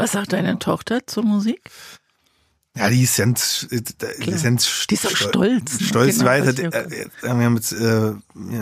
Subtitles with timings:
[0.00, 1.60] Was sagt deine Tochter zur Musik?
[2.74, 3.82] Ja, die ist ganz, äh,
[4.24, 5.78] die ist ganz Die ist auch stolz.
[5.78, 5.86] ne?
[5.86, 8.12] Stolz, Genau, weil das, äh, äh, wir haben jetzt äh,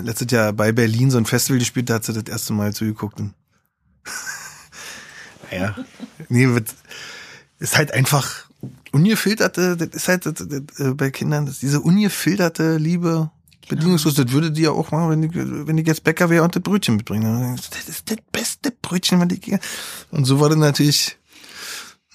[0.03, 3.21] letztes Jahr bei Berlin so ein Festival gespielt, da hat sie das erste Mal zugeguckt.
[3.21, 3.35] Und
[5.53, 5.77] naja,
[6.29, 6.75] nee, wird,
[7.61, 8.49] ist halt einfach
[8.91, 13.31] ungefilterte, das ist halt das, das, äh, bei Kindern, das, diese ungefilterte Liebe,
[13.69, 16.57] bedingungslos, das würde die ja auch machen, wenn ich, wenn ich jetzt Bäcker wäre und
[16.57, 17.55] das Brötchen mitbringe.
[17.57, 19.57] Das ist das beste Brötchen, was ich
[20.11, 21.18] Und so war das natürlich,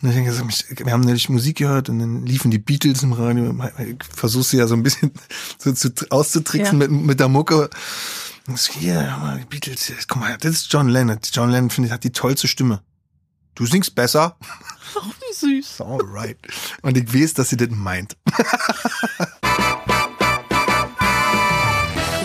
[0.03, 3.55] und ich denke, wir haben nämlich Musik gehört und dann liefen die Beatles im Radio.
[3.79, 5.11] Ich versuche sie ja so ein bisschen
[5.57, 6.87] so zu, auszutricksen Ja.
[6.87, 7.69] mit, mit der Mucke.
[8.47, 11.19] Und so, hier, mal, die Beatles, guck mal, das ist John Lennon.
[11.31, 12.81] John Lennon, finde ich, hat die tollste Stimme.
[13.55, 14.35] Du singst besser.
[14.99, 15.79] Ach, wie süß.
[15.81, 16.37] Alright.
[16.81, 18.17] Und ich weiß, dass sie das meint.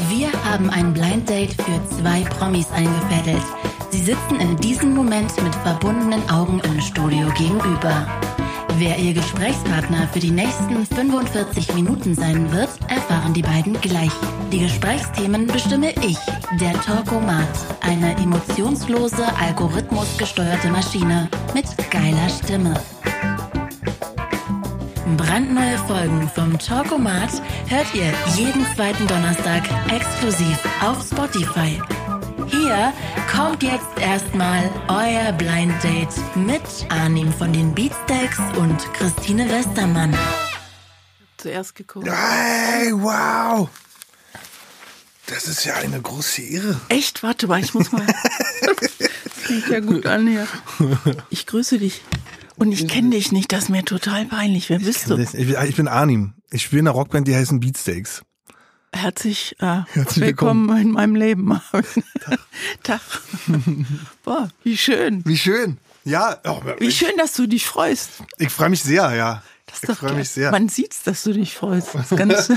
[0.09, 3.43] Wir haben ein Blind Date für zwei Promis eingefädelt.
[3.91, 8.07] Sie sitzen in diesem Moment mit verbundenen Augen im Studio gegenüber.
[8.77, 14.13] Wer ihr Gesprächspartner für die nächsten 45 Minuten sein wird, erfahren die beiden gleich.
[14.53, 16.19] Die Gesprächsthemen bestimme ich,
[16.61, 17.49] der Talkomat,
[17.81, 22.75] eine emotionslose, algorithmusgesteuerte Maschine mit geiler Stimme.
[25.17, 27.31] Brandneue Folgen vom Talkomat
[27.67, 31.81] hört ihr jeden zweiten Donnerstag exklusiv auf Spotify.
[32.69, 32.93] Hier
[33.35, 40.15] kommt jetzt erstmal euer Blind Date mit Arnim von den Beatsteaks und Christine Westermann.
[41.39, 42.07] Zuerst geguckt.
[42.07, 43.71] Hey, wow.
[45.25, 46.79] Das ist ja eine große Ehre.
[46.91, 47.23] Echt?
[47.23, 48.05] Warte mal, ich muss mal.
[48.61, 50.47] Das fängt ja gut an hier.
[51.31, 52.03] Ich grüße dich.
[52.57, 54.69] Und ich kenne dich nicht, das ist mir total peinlich.
[54.69, 55.17] Wer bist du?
[55.17, 56.35] Ich bin, ich bin Arnim.
[56.51, 58.21] Ich spiele in einer Rockband, die heißen Beatsteaks.
[58.93, 61.61] Herzlich, äh, Herzlich willkommen in meinem Leben.
[62.83, 63.01] Tag.
[64.25, 65.23] Boah, wie schön.
[65.25, 65.79] Wie schön.
[66.05, 68.23] Ja, oh, Wie schön, dass du dich freust.
[68.39, 69.43] ich freue mich sehr, ja.
[69.71, 70.51] Ich freue mich sehr.
[70.51, 71.95] Man sieht's, dass du dich freust.
[71.95, 72.49] Das ganz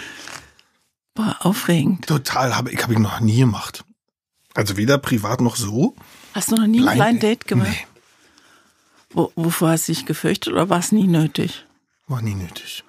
[1.14, 2.06] Boah, aufregend.
[2.06, 3.84] Total, habe ich habe ich noch nie gemacht.
[4.54, 5.94] Also weder privat noch so.
[6.32, 7.68] Hast du noch nie ein Blind Date gemacht?
[7.70, 7.86] Nee,
[9.10, 11.66] Wo, wovor hast du dich gefürchtet oder war es nie nötig?
[12.08, 12.82] war nie nötig.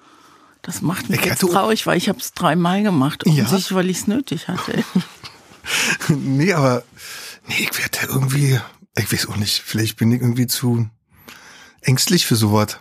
[0.62, 3.24] Das macht mich Ich jetzt traurig, weil ich habe es dreimal gemacht.
[3.26, 3.32] Ja?
[3.44, 4.84] Offensichtlich, weil ich es nötig hatte.
[6.08, 6.84] nee, aber
[7.48, 8.58] nee, ich werde da irgendwie,
[8.96, 10.88] ich weiß auch nicht, vielleicht bin ich irgendwie zu
[11.80, 12.78] ängstlich für sowas.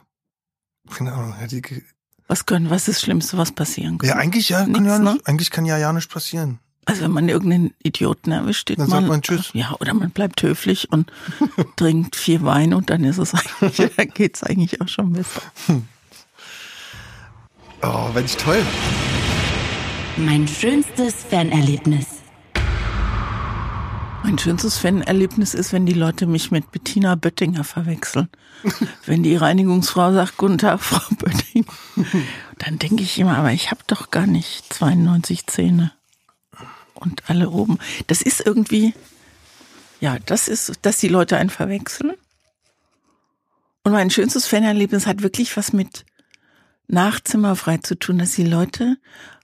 [0.89, 1.33] Keine Ahnung.
[1.35, 1.83] hätte ich-
[2.27, 4.09] Was können, was ist das Schlimmste, was passieren kann?
[4.09, 5.17] Ja, eigentlich ja, kann Nix, ja ne?
[5.25, 6.59] eigentlich kann ja ja nichts passieren.
[6.85, 9.51] Also wenn man irgendeinen Idioten erwischt, steht Dann man, sagt man Tschüss.
[9.53, 11.11] Ja, oder man bleibt höflich und
[11.75, 15.41] trinkt vier Wein und dann ist es eigentlich, dann geht's eigentlich auch schon besser.
[17.83, 18.63] Oh, wenn ich toll.
[20.17, 22.21] Mein schönstes Fanerlebnis.
[24.23, 28.29] Mein schönstes Fan-Erlebnis ist, wenn die Leute mich mit Bettina Böttinger verwechseln.
[29.05, 31.65] wenn die Reinigungsfrau sagt, guten Tag, Frau Böttinger.
[32.59, 35.91] Dann denke ich immer, aber ich habe doch gar nicht 92 Zähne.
[36.93, 37.79] Und alle oben.
[38.05, 38.93] Das ist irgendwie,
[40.01, 42.13] ja, das ist, dass die Leute einen verwechseln.
[43.83, 46.05] Und mein schönstes Fanerlebnis hat wirklich was mit
[46.91, 48.97] Nachzimmerfrei zu tun, dass die Leute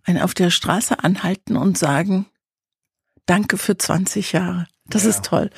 [0.03, 2.28] einen auf der Straße anhalten und sagen,
[3.28, 4.68] Danke für 20 Jahre.
[4.88, 5.52] Das ist toll.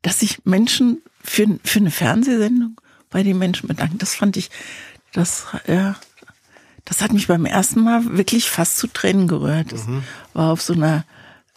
[0.00, 2.80] Dass sich Menschen für, für eine Fernsehsendung
[3.10, 4.48] bei den Menschen bedanken, das fand ich,
[5.12, 5.96] das, ja,
[6.84, 9.72] das hat mich beim ersten Mal wirklich fast zu Tränen gerührt.
[9.72, 9.86] Das
[10.34, 11.04] war auf so einer,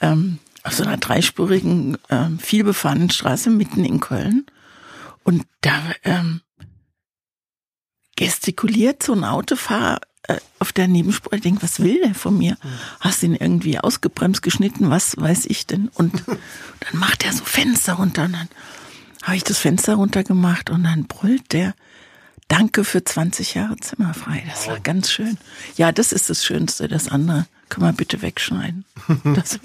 [0.02, 4.48] ähm, auf so einer dreispurigen, ähm, vielbefahrenen Straße mitten in Köln.
[5.24, 6.42] Und da ähm,
[8.20, 11.32] gestikuliert so ein Autofahrer äh, auf der Nebenspur.
[11.32, 12.58] Ich denke, was will der von mir?
[13.00, 15.88] Hast ihn irgendwie ausgebremst, geschnitten, was weiß ich denn?
[15.94, 18.50] Und dann macht er so Fenster runter und dann
[19.24, 21.74] habe ich das Fenster runtergemacht und dann brüllt der
[22.50, 24.44] Danke für 20 Jahre zimmerfrei.
[24.50, 25.38] Das war ganz schön.
[25.78, 26.88] Ja, das ist das Schönste.
[26.88, 28.84] Das andere können wir bitte wegschneiden.
[29.24, 29.60] Das,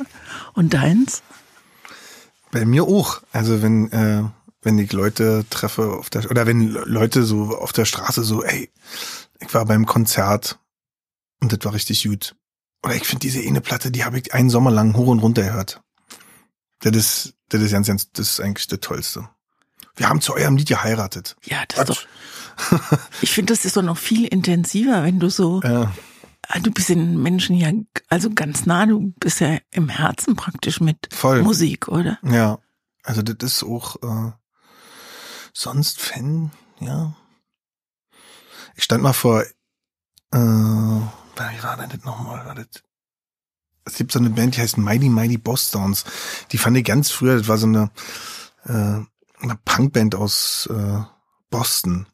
[0.52, 1.22] und deins?
[2.52, 3.22] Bei mir auch.
[3.32, 4.22] Also wenn, äh,
[4.64, 8.70] wenn ich Leute treffe auf der, oder wenn Leute so auf der Straße so, ey,
[9.40, 10.58] ich war beim Konzert
[11.40, 12.34] und das war richtig gut.
[12.82, 15.42] Oder ich finde diese eine Platte, die habe ich einen Sommer lang hoch und runter
[15.42, 15.82] gehört.
[16.80, 19.28] Das ist, das ist ganz, ganz, das ist eigentlich das Tollste.
[19.96, 21.36] Wir haben zu eurem Lied geheiratet.
[21.44, 22.06] Ja, das ist doch.
[23.22, 25.60] Ich finde, das ist doch noch viel intensiver, wenn du so.
[25.62, 25.92] Ja.
[26.48, 27.70] Ah, Du bist den Menschen ja
[28.08, 31.42] also ganz nah, du bist ja im Herzen praktisch mit Voll.
[31.42, 32.18] Musik, oder?
[32.22, 32.58] Ja,
[33.02, 34.32] also das ist auch äh,
[35.54, 37.14] sonst Fan, ja.
[38.76, 42.66] Ich stand mal vor, äh, wie war denn das nochmal?
[43.84, 46.04] Es gibt so eine Band, die heißt Mighty Mighty Boss Downs.
[46.52, 47.90] Die fand ich ganz früher, das war so eine,
[48.64, 49.00] äh,
[49.42, 51.02] einer Punkband aus äh,
[51.50, 52.06] Boston.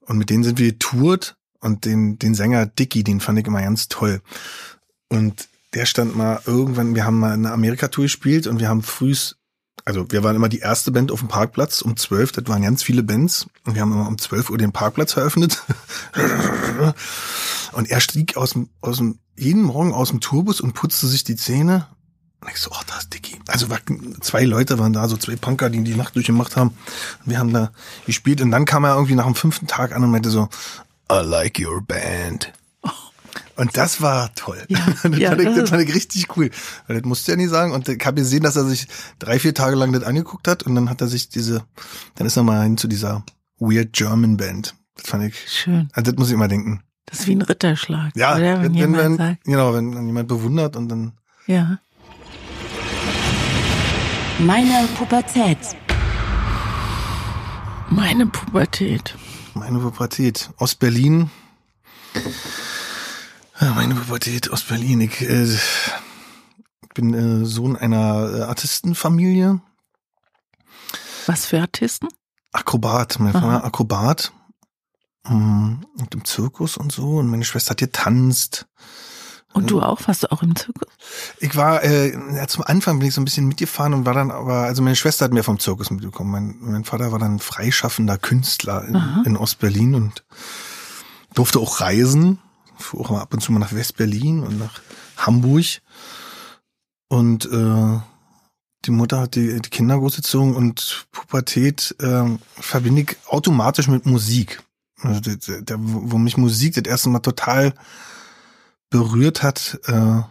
[0.00, 3.62] Und mit denen sind wir getourt und den, den Sänger Dicky, den fand ich immer
[3.62, 4.22] ganz toll.
[5.08, 9.36] Und der stand mal irgendwann, wir haben mal eine Amerika-Tour gespielt und wir haben frühs,
[9.84, 12.82] also wir waren immer die erste Band auf dem Parkplatz um zwölf, das waren ganz
[12.82, 15.62] viele Bands und wir haben immer um zwölf Uhr den Parkplatz eröffnet.
[17.72, 21.24] und er stieg aus dem, aus dem, jeden Morgen aus dem Tourbus und putzte sich
[21.24, 21.88] die Zähne.
[22.40, 23.40] Und ich so, oh, da ist Dicky.
[23.46, 23.78] Also war,
[24.20, 26.76] zwei Leute waren da, so zwei Punker, die die Nacht durchgemacht haben.
[27.24, 27.70] Wir haben da
[28.04, 30.48] gespielt und dann kam er irgendwie nach dem fünften Tag an und meinte so,
[31.10, 32.52] I like your band.
[33.62, 34.60] Und das war toll.
[34.68, 36.50] Ja, das, ja, fand ich, das fand ich richtig cool.
[36.88, 37.70] Weil das musste er nie sagen.
[37.70, 38.88] Und ich habe gesehen, dass er sich
[39.20, 40.64] drei, vier Tage lang das angeguckt hat.
[40.64, 41.62] Und dann hat er sich diese,
[42.16, 43.24] dann ist er mal hin zu dieser
[43.60, 44.74] Weird German Band.
[44.96, 45.88] Das fand ich, Schön.
[45.92, 46.82] also das muss ich immer denken.
[47.06, 48.10] Das ist wie ein Ritterschlag.
[48.16, 48.62] Ja, oder?
[48.62, 51.12] Wenn, wenn, wenn, sagt, genau, wenn dann jemand bewundert und dann,
[51.46, 51.78] ja.
[54.40, 55.58] Meine Pubertät.
[57.90, 59.14] Meine Pubertät.
[59.54, 60.50] meine Pubertät.
[60.56, 61.30] Ostberlin.
[62.14, 62.20] Ja,
[63.70, 65.00] meine Pubertät, Ostberlin.
[65.00, 69.60] Ich, äh, ich bin äh, Sohn einer äh, Artistenfamilie.
[71.26, 72.08] Was für Artisten?
[72.52, 73.32] Akrobat, mein.
[73.32, 74.32] Vater Akrobat.
[75.28, 77.18] Mm, Und im Zirkus und so.
[77.18, 78.66] Und meine Schwester hat getanzt.
[79.52, 80.00] Und du auch?
[80.06, 80.88] Warst du auch im Zirkus?
[81.38, 84.30] Ich war, äh, ja, zum Anfang bin ich so ein bisschen mitgefahren und war dann
[84.30, 86.30] aber, also meine Schwester hat mir vom Zirkus mitbekommen.
[86.30, 90.24] Mein, mein Vater war dann freischaffender Künstler in, in Ostberlin und
[91.34, 92.38] durfte auch reisen.
[92.82, 94.80] Fuhr auch ab und zu mal nach Westberlin und nach
[95.16, 95.80] Hamburg.
[97.08, 98.00] Und äh,
[98.84, 102.24] die Mutter hat die, die Kinder großgezogen und Pubertät äh,
[102.54, 104.62] verbinde ich automatisch mit Musik.
[105.00, 107.74] Also der, der, wo mich Musik das erste Mal total
[108.90, 110.22] berührt hat, äh,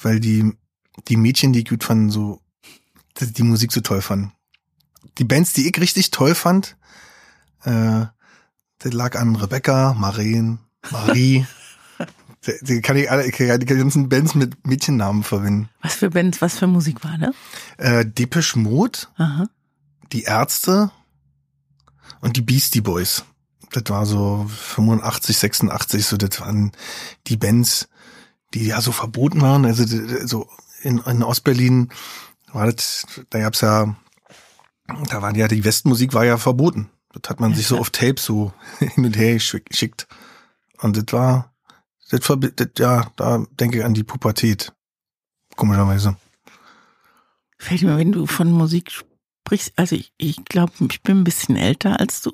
[0.00, 0.52] weil die,
[1.08, 2.40] die Mädchen, die ich gut fanden, so
[3.18, 4.32] die, die Musik so toll fanden.
[5.18, 6.76] Die Bands, die ich richtig toll fand,
[7.64, 8.06] äh,
[8.78, 11.46] das lag an Rebecca, Maren, Marie.
[12.62, 15.68] die, kann ich alle, ich kann die ganzen Bands mit Mädchennamen verbinden.
[15.82, 17.34] Was für Bands, was für Musik war das?
[17.78, 19.46] Äh, Depeche Mode, Aha.
[20.12, 20.90] die Ärzte
[22.20, 23.24] und die Beastie Boys.
[23.72, 26.72] Das war so 85, 86, so das waren
[27.26, 27.88] die Bands,
[28.54, 29.66] die ja so verboten waren.
[29.66, 29.84] Also
[30.26, 30.48] so
[30.82, 31.90] in, in Ostberlin
[32.52, 33.94] war das, da gab's ja,
[35.10, 36.88] da war ja die Westmusik war ja verboten.
[37.12, 40.06] Das hat man sich so auf Tape so hin und her geschick- geschickt.
[40.80, 41.54] Und das war,
[42.10, 42.20] das,
[42.56, 44.72] das ja, da denke ich an die Pubertät.
[45.56, 46.16] Komischerweise.
[47.58, 51.56] Fällt mir, wenn du von Musik sprichst, also ich, ich glaube, ich bin ein bisschen
[51.56, 52.32] älter als du.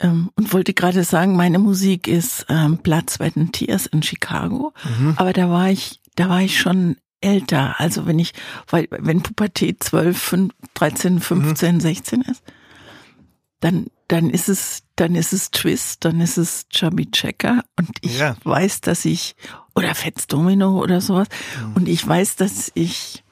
[0.00, 4.72] Ähm, und wollte gerade sagen, meine Musik ist ähm, Blood, Sweat and Tears in Chicago.
[4.98, 5.14] Mhm.
[5.16, 7.78] Aber da war ich, da war ich schon älter.
[7.78, 8.32] Also wenn ich,
[8.68, 12.42] weil wenn Pubertät 12, 5, 13, 15, 16 ist,
[13.60, 18.18] dann, dann ist es, dann ist es Twist, dann ist es Chubby Checker und ich
[18.18, 18.36] Ja.
[18.44, 19.34] weiß, dass ich,
[19.74, 21.28] oder Fats Domino oder sowas,
[21.60, 21.72] Mhm.
[21.76, 23.24] und ich weiß, dass ich,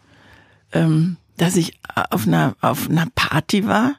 [0.72, 1.78] ähm, dass ich
[2.10, 3.96] auf einer, auf einer Party war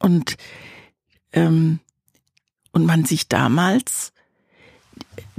[0.00, 0.36] und,
[1.32, 1.78] ähm,
[2.72, 4.12] und man sich damals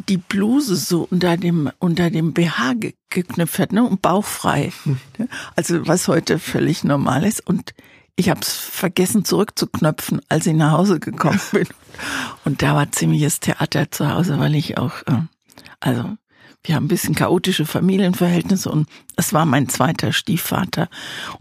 [0.10, 4.72] die Bluse so unter dem unter dem BH ge geknüpft hat, ne, und bauchfrei.
[5.18, 5.28] Ne?
[5.56, 7.74] Also was heute völlig normal ist und
[8.22, 11.68] ich habe es vergessen zurückzuknöpfen, als ich nach Hause gekommen bin.
[12.46, 15.24] Und da war ziemliches Theater zu Hause, weil ich auch äh,
[15.82, 16.16] also
[16.64, 18.88] wir haben ein bisschen chaotische Familienverhältnisse und
[19.18, 20.90] es war mein zweiter Stiefvater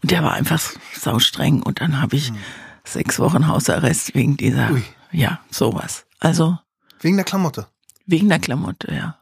[0.03, 0.63] und der war einfach
[0.99, 2.33] saustreng und dann habe ich
[2.85, 4.83] sechs Wochen Hausarrest wegen dieser Ui.
[5.13, 6.07] ja sowas.
[6.19, 6.59] Also
[7.01, 7.67] Wegen der Klamotte.
[8.07, 9.20] Wegen der Klamotte, ja.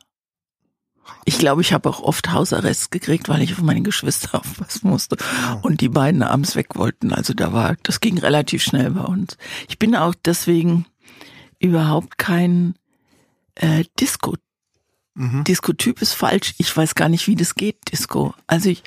[1.25, 5.17] Ich glaube, ich habe auch oft Hausarrest gekriegt, weil ich auf meine Geschwister aufpassen musste
[5.63, 7.13] und die beiden abends weg wollten.
[7.13, 9.37] Also da war, das ging relativ schnell bei uns.
[9.69, 10.87] Ich bin auch deswegen
[11.59, 12.75] überhaupt kein
[13.57, 14.37] äh, Disco.
[15.15, 15.45] Mhm.
[15.45, 16.55] Disco-Typ ist falsch.
[16.59, 18.35] Ich weiß gar nicht, wie das geht, Disco.
[18.47, 18.83] Also ich,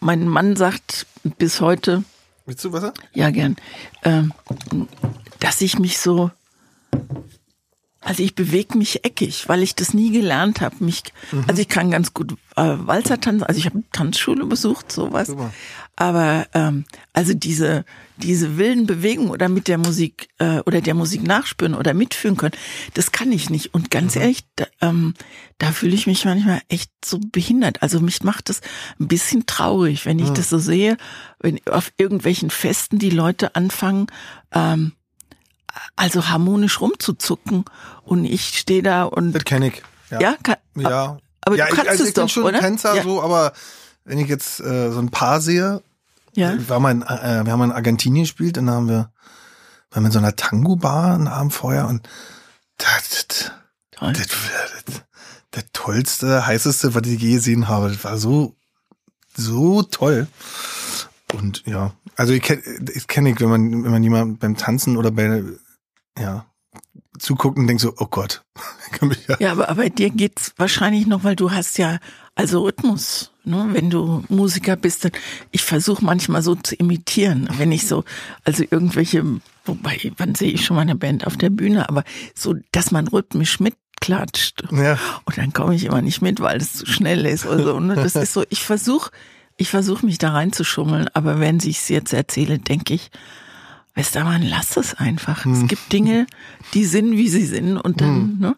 [0.00, 1.06] mein Mann sagt
[1.38, 2.04] bis heute,
[2.46, 2.92] Willst du Wasser?
[3.12, 3.56] ja, gern.
[4.04, 4.32] Ähm,
[5.40, 6.30] dass ich mich so,
[8.02, 10.76] also ich bewege mich eckig, weil ich das nie gelernt habe.
[10.80, 11.02] Mich,
[11.46, 15.28] also ich kann ganz gut äh, Walzer tanzen, also ich habe Tanzschule besucht, sowas.
[15.28, 15.52] Super.
[15.96, 17.84] Aber ähm, also diese
[18.22, 22.54] diese wilden Bewegungen oder mit der Musik äh, oder der Musik nachspüren oder mitführen können,
[22.94, 23.74] das kann ich nicht.
[23.74, 25.14] Und ganz ehrlich, da, ähm,
[25.58, 27.82] da fühle ich mich manchmal echt so behindert.
[27.82, 28.60] Also mich macht das
[29.00, 30.96] ein bisschen traurig, wenn ich das so sehe,
[31.40, 34.06] wenn auf irgendwelchen Festen die Leute anfangen,
[34.52, 34.92] ähm,
[35.96, 37.64] also harmonisch rumzuzucken
[38.02, 39.82] und ich stehe da und Das kenne ich.
[40.10, 40.20] Ja.
[40.20, 41.18] ja, kann, Ja.
[41.40, 42.60] aber ja, du kannst ich, also es ich doch, schon oder?
[42.60, 43.02] Tänzer Ja.
[43.02, 43.52] so, aber
[44.04, 45.82] wenn ich jetzt äh, so ein Paar sehe
[46.34, 46.54] Ja.
[46.58, 49.10] Wir, mal in, äh, wir haben mal in Argentinien gespielt und da haben wir,
[49.90, 52.08] waren wir in so einer Tango-Bar einen Abend vorher und
[52.78, 53.52] das, das,
[53.92, 54.12] Toll.
[54.12, 55.02] das, das,
[55.52, 57.88] das tollste, heißeste, was ich je gesehen habe.
[57.90, 58.54] Das war so,
[59.36, 60.26] so toll.
[61.32, 62.62] Und ja, also ich kenne
[62.94, 65.42] ich kenn ich, wenn man, wenn man jemand beim Tanzen oder bei,
[66.18, 66.46] ja,
[67.18, 68.44] zuguckt und denkt so, oh Gott,
[69.28, 71.98] ja, Ja, aber bei dir geht's wahrscheinlich noch, weil du hast ja
[72.34, 73.30] also Rhythmus.
[73.44, 73.68] Ne?
[73.72, 75.12] Wenn du Musiker bist, dann
[75.50, 78.04] ich versuche manchmal so zu imitieren, wenn ich so
[78.44, 79.24] also irgendwelche,
[79.64, 83.08] wobei wann sehe ich schon mal eine Band auf der Bühne, aber so, dass man
[83.08, 84.62] rhythmisch mitklatscht.
[84.70, 87.80] ja, Und dann komme ich immer nicht mit, weil es zu schnell ist oder so.
[87.80, 87.96] Ne?
[87.96, 89.10] Das ist so, ich versuche,
[89.56, 93.10] ich versuche mich da reinzuschummeln, aber wenn ich es jetzt erzähle, denke ich,
[93.94, 95.44] Westermann, lass es einfach.
[95.44, 96.26] Es gibt Dinge,
[96.72, 98.56] die sind, wie sie sind, und dann, ne,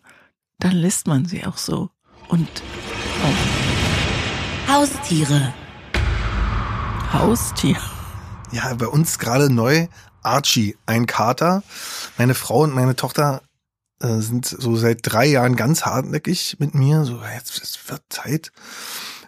[0.61, 1.91] dann lässt man sie auch so.
[2.29, 2.49] Und
[4.69, 5.53] Haustiere.
[7.13, 7.77] Haustier.
[8.53, 9.89] ja, bei uns gerade neu
[10.23, 11.63] Archie, ein Kater.
[12.17, 13.43] Meine Frau und meine Tochter
[14.01, 17.05] äh, sind so seit drei Jahren ganz hartnäckig mit mir.
[17.05, 18.53] So, jetzt es wird Zeit.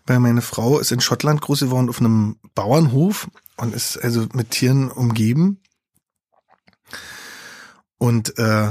[0.06, 4.50] Weil meine Frau ist in Schottland groß geworden auf einem Bauernhof und ist also mit
[4.52, 5.60] Tieren umgeben.
[7.98, 8.70] Und äh,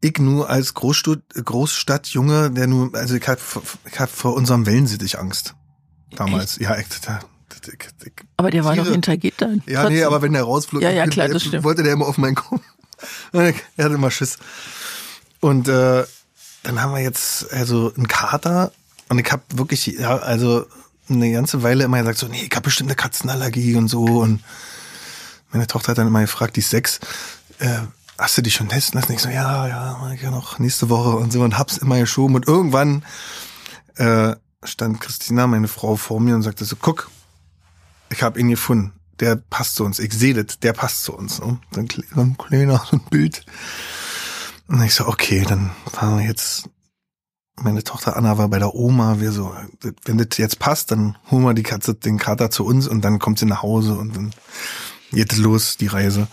[0.00, 3.38] ich nur als Großstadt, Großstadtjunge, der nur, also ich hab,
[3.84, 5.54] ich hab vor unserem Wellensittich Angst.
[6.14, 6.58] Damals.
[6.58, 7.20] Ja, ich, da,
[7.66, 7.72] ich,
[8.04, 8.84] ich, Aber der war Tiere.
[8.86, 9.62] doch hinter Gittern.
[9.66, 10.06] ja, nee, Trotzdem.
[10.06, 11.64] aber wenn der rausflog, Ja, ja, klar, stimmt.
[11.64, 12.62] wollte der immer auf meinen Kopf.
[13.32, 13.52] Er
[13.84, 14.38] hatte immer Schiss.
[15.40, 16.04] Und äh,
[16.62, 18.72] dann haben wir jetzt also einen Kater
[19.08, 20.66] und ich habe wirklich, ja, also
[21.08, 24.02] eine ganze Weile immer gesagt, so, nee, ich habe bestimmt eine Katzenallergie und so.
[24.04, 24.42] Und
[25.52, 26.98] meine Tochter hat dann immer gefragt, die ist sechs,
[27.58, 27.78] äh,
[28.18, 29.12] hast du dich schon testen lassen?
[29.12, 32.34] Ich so, ja, ja, ich ja noch nächste Woche und so und hab's immer geschoben.
[32.34, 33.04] Und irgendwann
[33.96, 34.34] äh,
[34.64, 37.10] stand Christina, meine Frau, vor mir und sagte so, guck,
[38.10, 38.92] ich habe ihn gefunden.
[39.20, 39.98] Der passt zu uns.
[39.98, 41.40] Ich sehe das, der passt zu uns.
[41.40, 41.58] Ne?
[41.72, 43.46] Dann so ein kleiner so ein Bild.
[44.68, 46.68] Und ich so, okay, dann fahren wir jetzt.
[47.62, 49.18] Meine Tochter Anna war bei der Oma.
[49.20, 49.54] Wir so,
[50.04, 53.18] wenn das jetzt passt, dann holen wir die Katze, den Kater zu uns und dann
[53.18, 54.32] kommt sie nach Hause und dann
[55.10, 56.28] geht los, die Reise.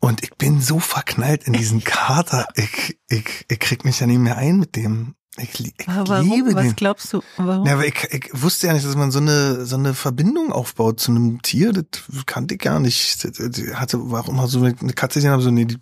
[0.00, 2.48] Und ich bin so verknallt in diesen Kater.
[2.56, 5.14] Ich, ich, ich krieg mich ja nicht mehr ein mit dem.
[5.36, 6.30] Ich, ich Warum?
[6.30, 6.76] liebe Was den.
[6.76, 7.22] glaubst du?
[7.36, 7.66] Warum?
[7.66, 11.00] Ja, aber ich, ich wusste ja nicht, dass man so eine so eine Verbindung aufbaut
[11.00, 11.72] zu einem Tier.
[11.72, 11.86] Das
[12.26, 13.24] kannte ich gar nicht.
[13.56, 15.78] Die hatte war auch immer so eine Katze gesehen habe so nee, die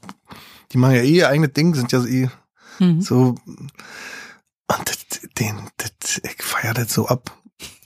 [0.73, 2.31] die machen ja eh ihr eigenes Ding, sind ja so eh
[2.83, 3.01] Mhm.
[3.01, 3.37] so
[4.67, 7.39] und das, den das, ich feier das so ab.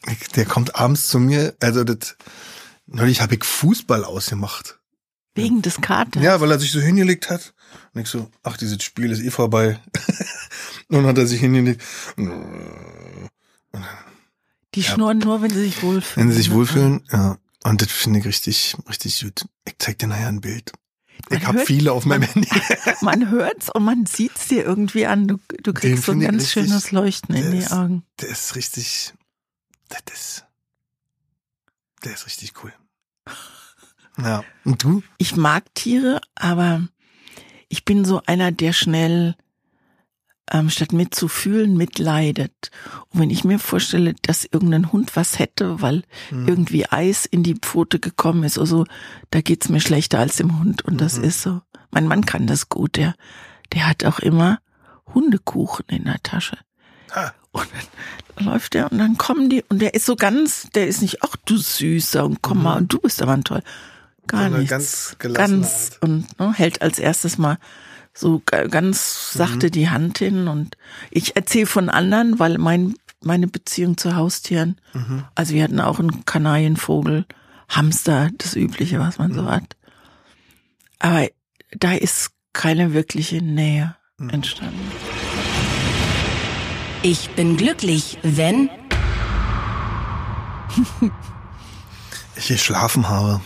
[0.08, 2.16] Ich, der kommt abends zu mir, also das
[2.86, 4.78] neulich habe ich Fußball ausgemacht.
[5.34, 6.22] Wegen des Katers.
[6.22, 7.52] Ja, weil er sich so hingelegt hat.
[7.92, 9.78] Und ich so, ach, dieses Spiel ist eh vorbei.
[10.88, 11.82] und dann hat er sich hingelegt.
[14.74, 16.28] Die schnurren nur, wenn sie sich wohlfühlen.
[16.28, 16.54] Wenn sie sich ne?
[16.54, 17.38] wohlfühlen, ja.
[17.64, 19.44] Und das finde ich richtig, richtig gut.
[19.66, 20.72] Ich zeig dir nachher ein Bild.
[21.28, 22.48] Man Ich habe viele auf meinem Handy.
[23.00, 25.26] Man hört's und man sieht's dir irgendwie an.
[25.28, 28.04] Du, du kriegst so ein ganz richtig- schönes Leuchten in die ist- Augen.
[28.20, 29.12] Der ist richtig,
[29.88, 30.44] das ist,
[32.04, 32.72] der ist richtig cool.
[34.18, 34.44] Ja.
[34.64, 35.02] Und du?
[35.18, 36.86] Ich mag Tiere, aber
[37.68, 39.36] ich bin so einer, der schnell
[40.52, 42.70] ähm, statt mitzufühlen, mitleidet.
[43.10, 46.46] Und wenn ich mir vorstelle, dass irgendein Hund was hätte, weil Hm.
[46.48, 48.86] irgendwie Eis in die Pfote gekommen ist oder so,
[49.30, 50.82] da geht's mir schlechter als dem Hund.
[50.84, 51.24] Und das Mhm.
[51.24, 51.62] ist so.
[51.90, 52.96] Mein Mann kann das gut.
[52.96, 53.14] Der,
[53.72, 54.58] der hat auch immer
[55.14, 56.58] Hundekuchen in der Tasche.
[57.14, 57.32] Ha.
[57.52, 57.66] Und
[58.36, 61.22] dann läuft der und dann kommen die und der ist so ganz, der ist nicht,
[61.22, 63.62] ach du Süßer und komm mal und du bist aber ein toll.
[64.26, 64.70] Gar So nichts.
[64.70, 66.02] ganz ganz Art.
[66.02, 67.58] und ne, hält als erstes mal
[68.16, 69.38] so ga- ganz Mhm.
[69.38, 70.76] sachte die Hand hin und
[71.10, 75.24] ich erzähle von anderen, weil mein meine Beziehung zu Haustieren, Mhm.
[75.34, 77.24] also wir hatten auch einen Kanarienvogel,
[77.68, 79.34] Hamster, das übliche, was man Mhm.
[79.34, 79.76] so hat.
[81.00, 81.26] Aber
[81.72, 84.30] da ist keine wirkliche Nähe Mhm.
[84.30, 84.92] entstanden.
[87.02, 88.70] Ich bin glücklich, wenn
[92.36, 93.40] Ich geschlafen habe.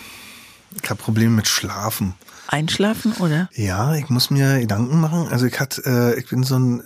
[0.83, 2.15] Ich habe Probleme mit Schlafen.
[2.47, 3.49] Einschlafen oder?
[3.55, 5.29] Ja, ich muss mir Gedanken machen.
[5.29, 6.83] Also ich hat, äh, ich bin so ein,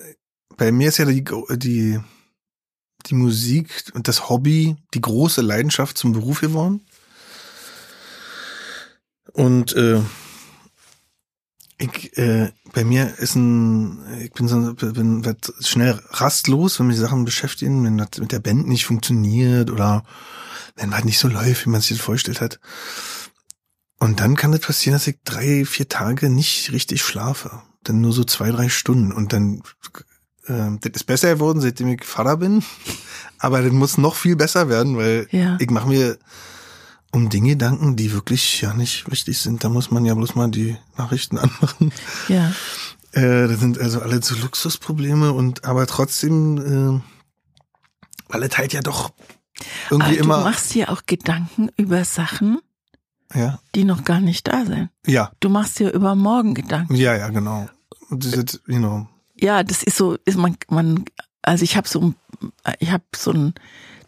[0.57, 1.25] bei mir ist ja die,
[1.57, 2.01] die,
[3.07, 6.83] die Musik und das Hobby die große Leidenschaft zum Beruf geworden.
[9.33, 10.01] Und äh,
[11.79, 16.99] ich, äh, bei mir ist ein, ich bin so, bin werd schnell rastlos, wenn mich
[16.99, 20.05] Sachen beschäftigen, wenn das mit der Band nicht funktioniert oder
[20.77, 22.61] wenn was nicht so läuft, wie man sich das vorgestellt hat.
[24.05, 27.63] Und dann kann es passieren, dass ich drei, vier Tage nicht richtig schlafe.
[27.85, 29.13] Dann nur so zwei, drei Stunden.
[29.13, 29.63] Und dann,
[30.47, 32.63] äh, das ist besser geworden, seitdem ich Vater bin.
[33.39, 35.57] Aber das muss noch viel besser werden, weil Ja.
[35.59, 36.19] ich mache mir
[37.13, 39.65] um Dinge Gedanken, die wirklich ja nicht wichtig sind.
[39.65, 41.91] Da muss man ja bloß mal die Nachrichten anmachen.
[42.29, 42.53] Ja.
[43.13, 47.01] Äh, das sind also alle so Luxusprobleme und aber trotzdem, äh,
[48.29, 49.13] weil es halt ja doch
[49.89, 50.45] irgendwie Aber du immer.
[50.45, 52.59] machst dir auch Gedanken über Sachen,
[53.35, 54.91] Ja, die noch gar nicht da sind.
[55.07, 56.95] ja, Du machst dir über morgen Gedanken.
[56.95, 57.69] ja, ja, genau.
[58.11, 61.05] Ist, you know, Ja, das ist so, ist man, man,
[61.43, 62.15] also ich habe so, ein-
[62.79, 63.55] ich habe so ein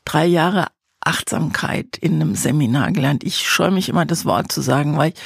[0.04, 0.66] drei Jahre
[1.00, 3.24] Achtsamkeit in einem Seminar gelernt.
[3.24, 5.18] Ich scheue mich immer, das Wort zu sagen, weil ich,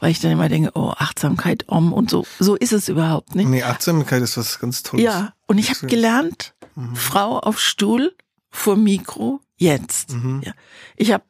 [0.00, 2.26] weil ich dann immer denke, oh, Achtsamkeit, om und so.
[2.38, 3.48] So ist es überhaupt nicht.
[3.48, 5.04] nee, Achtsamkeit ist was ganz Tolles.
[5.04, 6.94] Ja, und ich habe gelernt, Mhm.
[6.94, 8.14] Frau auf Stuhl
[8.50, 10.12] vor Mikro jetzt.
[10.12, 10.42] Mhm.
[10.44, 10.52] Ja.
[10.96, 11.24] Ich habe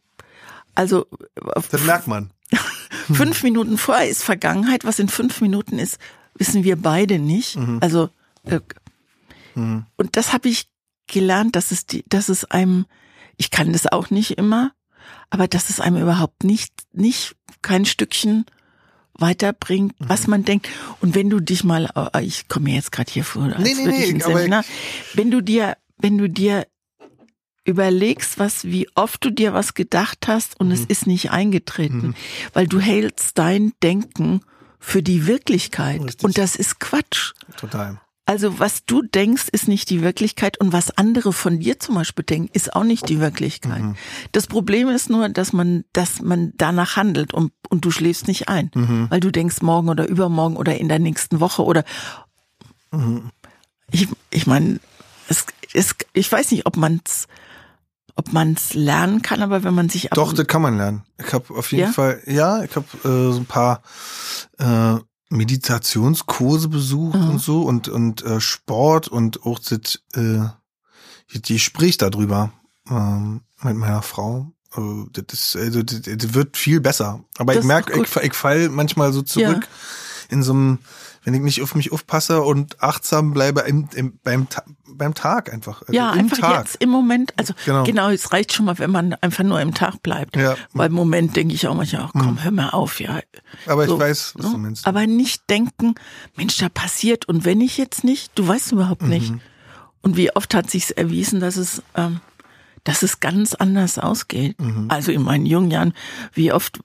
[0.78, 1.06] also
[1.54, 2.30] auf Das merkt man.
[3.12, 4.84] fünf Minuten vorher ist Vergangenheit.
[4.84, 5.98] Was in fünf Minuten ist,
[6.34, 7.56] wissen wir beide nicht.
[7.56, 7.78] Mhm.
[7.80, 8.10] Also
[8.44, 8.60] äh,
[9.54, 10.68] und das habe ich
[11.08, 12.86] gelernt, dass es die, dass es einem,
[13.36, 14.72] ich kann das auch nicht immer,
[15.30, 18.46] aber dass es einem überhaupt nicht, nicht kein Stückchen
[19.14, 20.08] weiterbringt, Mhm.
[20.08, 20.68] was man denkt.
[21.00, 23.74] Und wenn du dich mal, äh, ich komme mir jetzt gerade hier vor, als Nee,
[23.74, 24.64] nee, nee, Seminar,
[25.14, 26.66] wenn du dir, wenn du dir
[27.68, 30.86] überlegst, was, wie oft du dir was gedacht hast und es Mhm.
[30.88, 32.14] ist nicht eingetreten,
[32.54, 34.40] weil du hältst dein Denken
[34.80, 36.24] für die Wirklichkeit Richtig.
[36.24, 37.32] und das ist Quatsch.
[37.56, 38.00] Total.
[38.26, 42.24] Also was du denkst, ist nicht die Wirklichkeit und was andere von dir zum Beispiel
[42.24, 43.80] denken, ist auch nicht die Wirklichkeit.
[43.82, 43.96] Mhm.
[44.32, 48.48] Das Problem ist nur, dass man, dass man danach handelt und, und du schläfst nicht
[48.48, 49.06] ein, Mhm.
[49.10, 51.84] weil du denkst morgen oder übermorgen oder in der nächsten Woche oder
[52.92, 53.30] Mhm.
[53.90, 54.78] ich, ich meine,
[55.28, 55.44] es,
[55.74, 57.28] es, ich weiß nicht, ob man's,
[58.18, 61.04] ob man's lernen kann, aber wenn man sich Doch, das kann man lernen.
[61.24, 61.92] Ich habe auf jeden Ja?
[61.92, 63.80] Fall, ja, ich habe äh, so ein paar
[64.58, 64.96] äh,
[65.30, 67.30] Meditationskurse besucht Mhm.
[67.30, 70.40] und so und und äh, Sport und auch das, äh,
[71.32, 72.50] die, die spricht darüber
[72.90, 74.52] ähm, mit meiner Frau.
[74.76, 74.80] Äh,
[75.12, 77.20] das, ist, also, das, das wird viel besser.
[77.38, 79.66] Aber Das ich merke, ich, ich fall manchmal so zurück
[80.28, 80.78] in so einem,
[81.24, 84.46] wenn ich nicht auf mich aufpasse und achtsam bleibe im, im, beim,
[84.86, 85.80] beim Tag einfach.
[85.82, 86.58] Also ja, im einfach Tag.
[86.66, 87.84] jetzt im Moment, also Genau.
[87.84, 88.08] genau.
[88.10, 90.36] es reicht schon mal, wenn man einfach nur im Tag bleibt.
[90.36, 90.56] Ja.
[90.74, 93.20] Weil im Moment denke ich auch manchmal, ach, komm, hör mal auf, ja.
[93.66, 94.52] Aber ich So, weiß, was ne?
[94.52, 94.86] du meinst.
[94.86, 95.94] Aber nicht denken,
[96.36, 99.08] Mensch, da passiert und wenn ich jetzt nicht, du weißt überhaupt Mhm.
[99.08, 99.32] nicht.
[100.02, 102.20] Und wie oft hat sich's erwiesen, dass es, ähm,
[102.84, 104.60] dass es ganz anders ausgeht.
[104.60, 104.86] Mhm.
[104.88, 105.92] Also in meinen jungen Jahren,
[106.32, 106.80] wie oft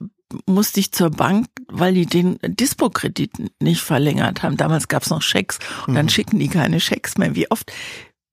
[0.46, 4.56] musste ich zur Bank, weil die den Dispo-Kredit nicht verlängert haben.
[4.56, 5.96] Damals gab's noch Schecks und Mhm.
[5.96, 7.34] dann schicken die keine Schecks mehr.
[7.34, 7.72] Wie oft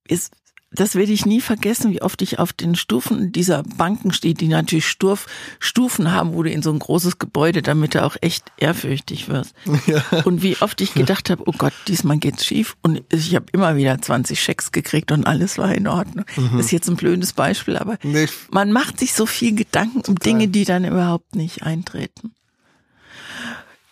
[0.07, 0.31] ist
[0.73, 4.47] das werde ich nie vergessen, wie oft ich auf den Stufen dieser Banken stehe, die
[4.47, 5.27] natürlich Sturf,
[5.59, 9.53] Stufen haben, wo du in so ein großes Gebäude, damit du auch echt ehrfürchtig wirst.
[10.25, 12.77] Und wie oft ich gedacht habe, oh Gott, diesmal geht's schief.
[12.81, 16.25] Und ich habe immer wieder 20 Schecks gekriegt und alles war in Ordnung.
[16.35, 20.15] Das ist jetzt ein blödes Beispiel, aber Nee, man macht sich so viel Gedanken um
[20.15, 22.33] Dinge, die dann überhaupt nicht eintreten.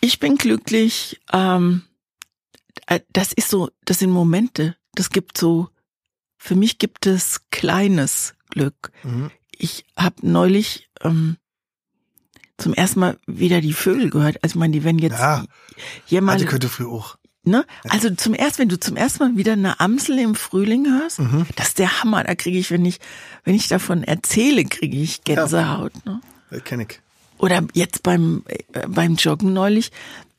[0.00, 1.20] Ich bin glücklich.
[1.32, 1.82] Ähm,
[2.86, 4.76] äh, das ist so, das sind Momente.
[4.94, 5.68] Das gibt so,
[6.42, 8.90] für mich gibt es kleines Glück.
[9.04, 9.30] Mhm.
[9.56, 11.36] Ich habe neulich ähm,
[12.56, 14.42] zum ersten Mal wieder die Vögel gehört.
[14.42, 15.44] Also ich meine, die werden jetzt Ja.
[16.06, 17.16] jemand, Hatte könnte früher auch.
[17.44, 17.66] ne?
[17.90, 21.46] Also zum ersten, wenn du zum ersten Mal wieder eine Amsel im Frühling hörst, Mhm.
[21.56, 22.24] das ist der Hammer.
[22.24, 22.98] Da kriege ich, wenn ich,
[23.44, 25.92] wenn ich davon erzähle, kriege ich Gänsehaut.
[26.06, 26.20] Ne?
[26.50, 27.00] Das kenn ich.
[27.38, 29.92] Oder jetzt beim, äh, beim Joggen neulich,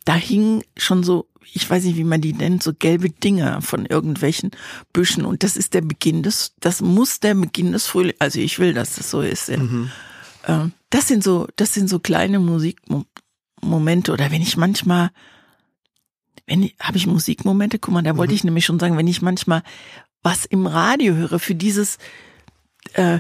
[0.06, 3.86] da hingen schon so, ich weiß nicht, wie man die nennt, so gelbe Dinger von
[3.86, 4.52] irgendwelchen
[4.94, 5.26] Büschen.
[5.26, 8.74] Und das ist der Beginn des, das muss der Beginn des Frühlings, also ich will,
[8.74, 9.50] dass das so ist.
[9.50, 9.58] Ja.
[10.48, 14.12] Ähm, das sind so, das sind so kleine Musikmomente.
[14.12, 15.12] Oder wenn ich manchmal,
[16.46, 19.22] wenn ich, habe ich Musikmomente, guck mal, da wollte ich nämlich schon sagen, wenn ich
[19.22, 19.64] manchmal
[20.24, 21.98] was im Radio höre für dieses,
[22.94, 23.20] äh,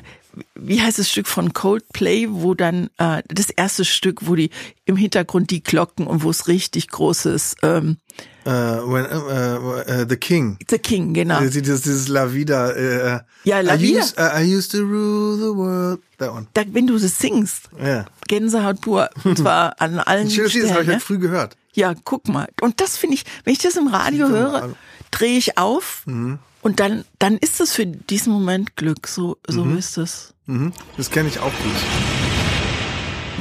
[0.55, 4.49] wie heißt das Stück von Coldplay, wo dann äh, das erste Stück, wo die
[4.85, 7.97] im Hintergrund die Glocken und wo es richtig großes ähm,
[8.43, 10.57] Äh, when, äh, äh, The King.
[10.69, 11.39] The King, genau.
[11.41, 12.71] Dieses, dieses La Vida.
[12.71, 13.99] Äh, Ja, La I Vida.
[13.99, 15.99] Used, uh, I used to rule the world.
[16.17, 16.47] That one.
[16.53, 18.05] Da, wenn du das singst, Ja.
[18.27, 20.81] Gänsehaut pur, und zwar an allen Lied, das habe Stellen.
[20.83, 21.55] ich halt früh gehört.
[21.73, 22.47] ja, guck mal.
[22.61, 24.75] Und das finde ich, wenn ich das im Radio man höre,
[25.11, 26.39] drehe ich auf Mhm.
[26.61, 29.07] Und dann, dann ist es für diesen Moment Glück.
[29.07, 30.33] So, so ist es.
[30.45, 30.73] Mhm.
[30.97, 31.75] Das kenne ich auch gut.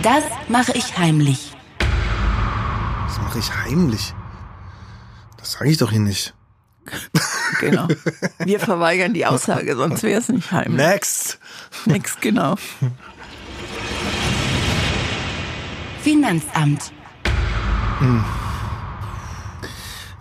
[0.02, 1.52] Das mache ich heimlich.
[3.06, 4.14] Das mache ich heimlich.
[5.36, 6.34] Das sage ich doch hier nicht.
[7.58, 7.88] Genau.
[8.38, 10.78] Wir verweigern die Aussage, sonst wäre es nicht heimlich.
[10.78, 11.38] Next.
[11.84, 12.54] Nix, genau.
[16.02, 16.92] Finanzamt.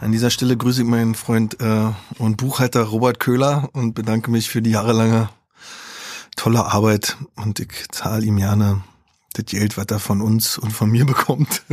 [0.02, 4.50] An dieser Stelle grüße ich meinen Freund äh, und Buchhalter Robert Köhler und bedanke mich
[4.50, 5.30] für die jahrelange
[6.38, 8.82] tolle Arbeit und ich zahle ihm gerne
[9.34, 11.64] das Geld, was er von uns und von mir bekommt.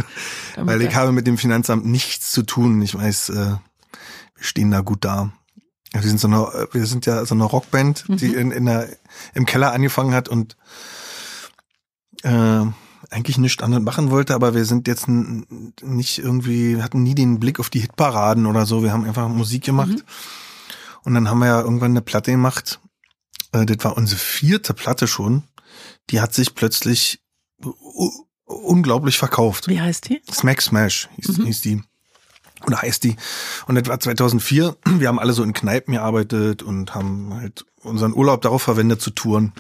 [0.56, 2.82] Damit Weil ich habe mit dem Finanzamt nichts zu tun.
[2.82, 3.60] Ich weiß, äh, wir
[4.44, 5.30] stehen da gut da.
[5.92, 8.88] Wir sind so eine, wir sind ja so eine Rockband, die in, in der,
[9.34, 10.56] im Keller angefangen hat und
[12.24, 12.64] äh,
[13.10, 17.60] eigentlich nichts anderes machen wollte, aber wir sind jetzt nicht irgendwie, hatten nie den Blick
[17.60, 18.82] auf die Hitparaden oder so.
[18.82, 20.04] Wir haben einfach Musik gemacht.
[21.04, 22.80] Und dann haben wir ja irgendwann eine Platte gemacht.
[23.52, 25.44] Äh, das war unsere vierte Platte schon.
[26.10, 27.20] Die hat sich plötzlich
[28.44, 29.68] unglaublich verkauft.
[29.68, 30.20] Wie heißt die?
[30.30, 31.82] Smack Smash hieß, hieß die.
[32.66, 33.16] Oder heißt die.
[33.66, 34.76] Und das war 2004.
[34.84, 39.10] Wir haben alle so in Kneipen gearbeitet und haben halt unseren Urlaub darauf verwendet zu
[39.10, 39.52] touren.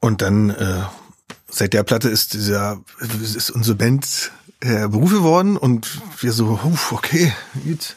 [0.00, 0.82] Und dann, äh,
[1.50, 2.80] seit der Platte ist dieser,
[3.22, 6.58] ist unsere Band äh, Beruf geworden und wir so,
[6.90, 7.32] okay,
[7.64, 7.96] gut.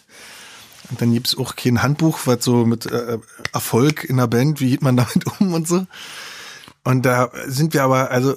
[0.89, 3.17] Und dann gibt's auch kein Handbuch, was so mit äh,
[3.53, 5.85] Erfolg in der Band, wie geht man damit um und so.
[6.83, 8.35] Und da sind wir aber also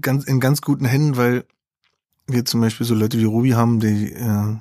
[0.00, 1.44] ganz in ganz guten Händen, weil
[2.26, 4.56] wir zum Beispiel so Leute wie Ruby haben, die äh,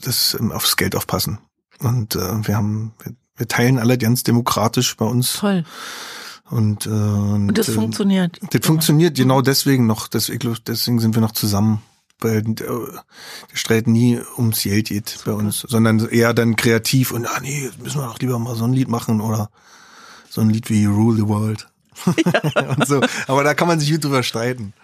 [0.00, 1.38] das ähm, aufs Geld aufpassen.
[1.80, 5.34] Und äh, wir haben, wir, wir teilen alle ganz demokratisch bei uns.
[5.34, 5.64] Toll.
[6.52, 8.38] Und, äh, und, das äh, funktioniert.
[8.50, 10.06] Das funktioniert genau deswegen noch.
[10.06, 11.80] Deswegen, deswegen sind wir noch zusammen.
[12.20, 17.26] Weil äh, der Streit nie ums Geld geht bei uns, sondern eher dann kreativ und
[17.26, 19.50] ah nee, müssen wir doch lieber mal so ein Lied machen oder
[20.28, 21.68] so ein Lied wie Rule the World.
[22.76, 23.00] und so.
[23.28, 24.74] Aber da kann man sich gut drüber streiten.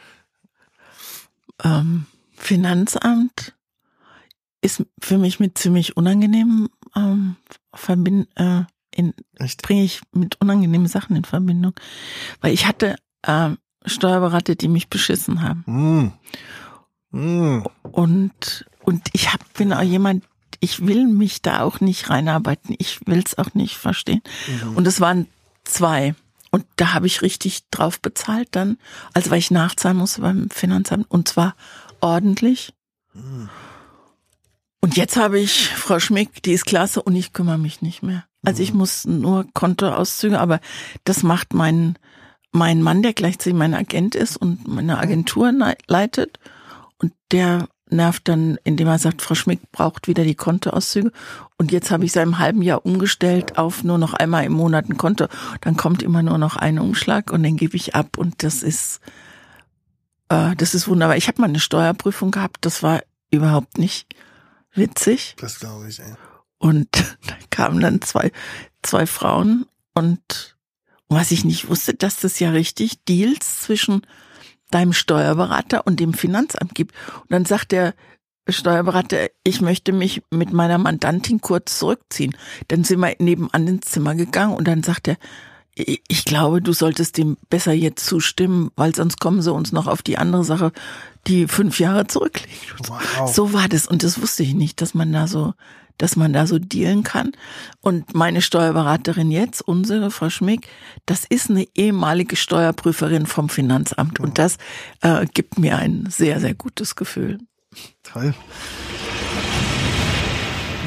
[1.63, 3.55] ähm, Finanzamt
[4.63, 7.37] ist für mich mit ziemlich unangenehmen ähm,
[7.75, 8.63] verbind, äh,
[8.99, 9.15] in,
[9.63, 11.75] bringe ich mit unangenehmen Sachen in Verbindung.
[12.41, 15.65] Weil ich hatte ähm, Steuerberater, die mich beschissen haben.
[15.67, 17.17] Mm.
[17.17, 17.65] Mm.
[17.93, 20.25] Und, und ich hab, bin auch jemand,
[20.61, 22.75] ich will mich da auch nicht reinarbeiten.
[22.79, 24.23] Ich will es auch nicht verstehen.
[24.75, 25.29] Und es waren
[25.65, 26.15] zwei.
[26.51, 28.79] Und da habe ich richtig drauf bezahlt dann,
[29.13, 31.55] also weil ich nachzahlen musste beim Finanzamt und zwar
[32.01, 32.73] ordentlich.
[34.81, 38.25] Und jetzt habe ich Frau Schmick, die ist klasse und ich kümmere mich nicht mehr.
[38.45, 40.61] Also ich muss nur Kontoauszüge, aber
[41.05, 41.99] das macht mein,
[42.53, 46.39] mein Mann, der gleichzeitig mein Agent ist und meine Agentur nei- leitet.
[46.99, 51.11] Und der nervt dann, indem er sagt, Frau Schmick braucht wieder die Kontoauszüge.
[51.57, 54.89] Und jetzt habe ich seit einem halben Jahr umgestellt auf nur noch einmal im Monat
[54.89, 55.27] ein Konto.
[55.63, 58.17] Dann kommt immer nur noch ein Umschlag und den gebe ich ab.
[58.17, 59.01] Und das ist,
[60.29, 61.17] äh, das ist wunderbar.
[61.17, 64.07] Ich habe mal eine Steuerprüfung gehabt, das war überhaupt nicht
[64.79, 65.35] witzig.
[65.39, 66.15] Das glaube ich, ey.
[66.59, 66.89] Und
[67.27, 68.33] da kamen dann zwei,
[68.83, 70.57] zwei Frauen und
[71.09, 74.03] was ich nicht wusste, dass das ja richtig Deals zwischen
[74.71, 76.95] deinem Steuerberater und dem Finanzamt gibt.
[77.23, 77.95] Und dann sagt der
[78.49, 82.37] Steuerberater, ich möchte mich mit meiner Mandantin kurz zurückziehen.
[82.69, 85.17] Dann sind wir nebenan ins Zimmer gegangen und dann sagt er,
[85.79, 90.03] ich glaube, du solltest dem besser jetzt zustimmen, weil sonst kommen sie uns noch auf
[90.03, 90.73] die andere Sache,
[91.27, 92.75] die fünf Jahre zurückliegt.
[92.89, 93.33] Wow.
[93.33, 95.55] So war das und das wusste ich nicht, dass man da so,
[95.97, 97.33] dass man da so dealen kann.
[97.81, 100.69] Und meine Steuerberaterin jetzt, unsere Frau Schmick,
[101.07, 104.57] das ist eine ehemalige Steuerprüferin vom Finanzamt und das
[105.03, 107.39] äh, gibt mir ein sehr, sehr gutes Gefühl.
[108.03, 108.35] Toll.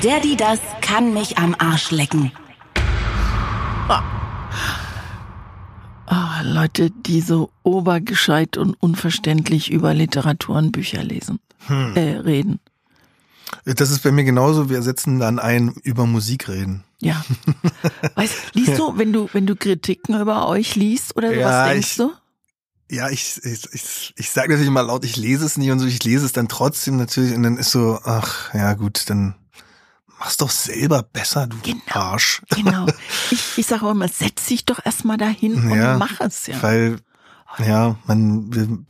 [0.04, 2.32] Der, die das kann mich am Arsch lecken.
[3.88, 4.04] Ah,
[6.43, 11.95] Leute, die so obergescheit und unverständlich über Literatur und Bücher lesen, Hm.
[11.95, 12.60] äh, reden.
[13.65, 14.69] Das ist bei mir genauso.
[14.69, 16.84] Wir setzen dann ein über Musik reden.
[17.00, 17.24] Ja.
[18.15, 21.91] Weißt, liest du, wenn du, wenn du Kritiken über euch liest oder sowas, Ja, denkst
[21.91, 22.12] ich- du?
[22.93, 25.86] Ja, ich, ich, ich, ich sage natürlich immer laut, ich lese es nicht und so,
[25.86, 29.36] ich lese es dann trotzdem natürlich und dann ist so, ach, ja gut, dann
[30.22, 31.82] mach's doch selber besser, du Genau.
[31.90, 32.42] Arsch.
[32.56, 32.86] Genau.
[33.32, 36.62] Ich, ich sage auch immer, setz dich doch erstmal dahin Ja, und mach es, ja.
[36.62, 36.98] Weil,
[37.66, 38.86] ja, man,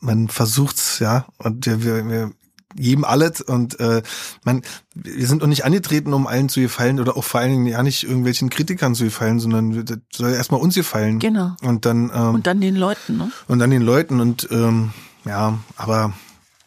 [0.00, 2.32] man versucht's, ja, und wir, wir, wir
[2.74, 4.02] geben alles und äh,
[4.44, 4.62] man,
[4.94, 7.82] wir sind auch nicht angetreten, um allen zu gefallen oder auch vor allen Dingen ja
[7.82, 11.18] nicht irgendwelchen Kritikern zu gefallen, sondern wir- das soll erstmal uns gefallen.
[11.20, 11.54] Genau.
[11.62, 13.30] Und dann, ähm, Und dann den Leuten, ne?
[13.46, 14.92] und dann den Leuten und ähm,
[15.26, 16.12] ja, aber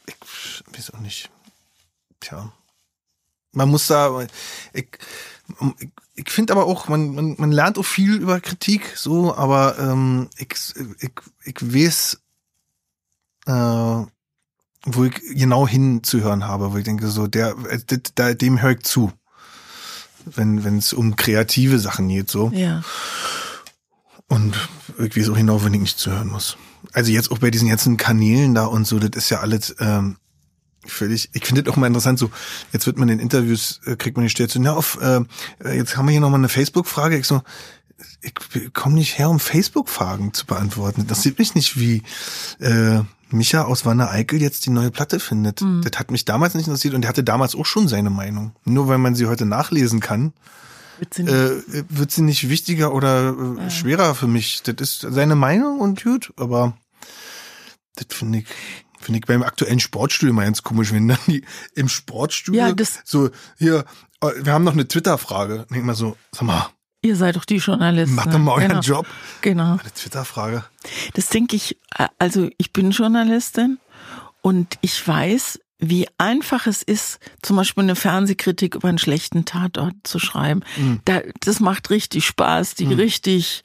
[0.08, 1.30] ich weiß auch nicht.
[2.21, 2.51] Tja.
[3.55, 4.29] Man muss da, ich,
[4.73, 4.87] ich,
[6.15, 10.29] ich finde aber auch, man, man, man lernt auch viel über Kritik, so, aber ähm,
[10.37, 10.55] ich,
[10.99, 11.11] ich,
[11.43, 12.19] ich weiß,
[13.47, 14.05] äh,
[14.85, 17.79] wo ich genau hinzuhören habe, wo ich denke, so, der, äh,
[18.15, 19.11] da, dem höre ich zu.
[20.25, 22.49] Wenn wenn es um kreative Sachen geht, so.
[22.53, 22.83] Ja.
[24.27, 24.55] Und
[24.97, 26.57] irgendwie so hinaus, wenn ich nicht zuhören muss.
[26.93, 30.17] Also jetzt auch bei diesen ganzen Kanälen da und so, das ist ja alles ähm,
[30.86, 32.30] völlig, ich finde das auch mal interessant, so,
[32.74, 35.21] jetzt wird man in Interviews, äh, kriegt man die Stelle zu, na auf, äh,
[35.63, 37.41] äh, jetzt haben wir hier nochmal eine Facebook-Frage, ich so,
[38.21, 38.34] ich
[38.74, 41.08] komme nicht her, um Facebook-Fragen zu beantworten.
[41.08, 42.04] Das sieht mich nicht, wie
[42.60, 45.62] äh, Micha aus Wanne Eickel jetzt die neue Platte findet.
[45.62, 45.82] Mhm.
[45.84, 48.54] Das hat mich damals nicht interessiert und er hatte damals auch schon seine Meinung.
[48.65, 50.34] Nur weil man sie heute nachlesen kann,
[51.00, 54.62] Wird sie nicht- äh, wird sie nicht wichtiger oder äh, schwerer für mich.
[54.63, 56.78] Das ist seine Meinung und gut, aber
[57.95, 58.45] das finde ich,
[59.05, 61.43] finde ich beim aktuellen Sportstudio mal ganz komisch, wenn dann die
[61.75, 63.85] im Sportstudio Ja, das- so, hier,
[64.21, 65.65] äh, wir haben noch eine Twitter-Frage.
[65.71, 66.69] Denk mal so, sag mal,
[67.01, 68.15] Ihr seid doch die Journalisten.
[68.15, 68.81] mach doch mal euren genau.
[68.81, 69.05] Job.
[69.41, 69.73] Genau.
[69.73, 70.63] Eine Twitter-Frage.
[71.13, 73.77] Das denke ich, äh, also ich bin Journalistin
[74.41, 79.93] und ich weiß, wie einfach es ist, zum Beispiel eine Fernsehkritik über einen schlechten Tatort
[80.03, 80.61] zu schreiben.
[81.03, 83.63] Da, das macht richtig Spaß, die richtig,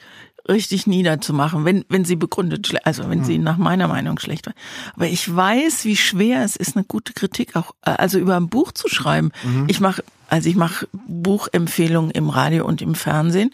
[0.50, 4.54] richtig niederzumachen, wenn, wenn sie begründet, also wenn sie nach meiner Meinung schlecht war.
[4.94, 8.48] Aber ich weiß, wie schwer es ist, eine gute Kritik auch, äh, also über ein
[8.48, 9.30] Buch zu schreiben.
[9.68, 13.50] Ich mache, also ich mache Buchempfehlungen im Radio und im Fernsehen.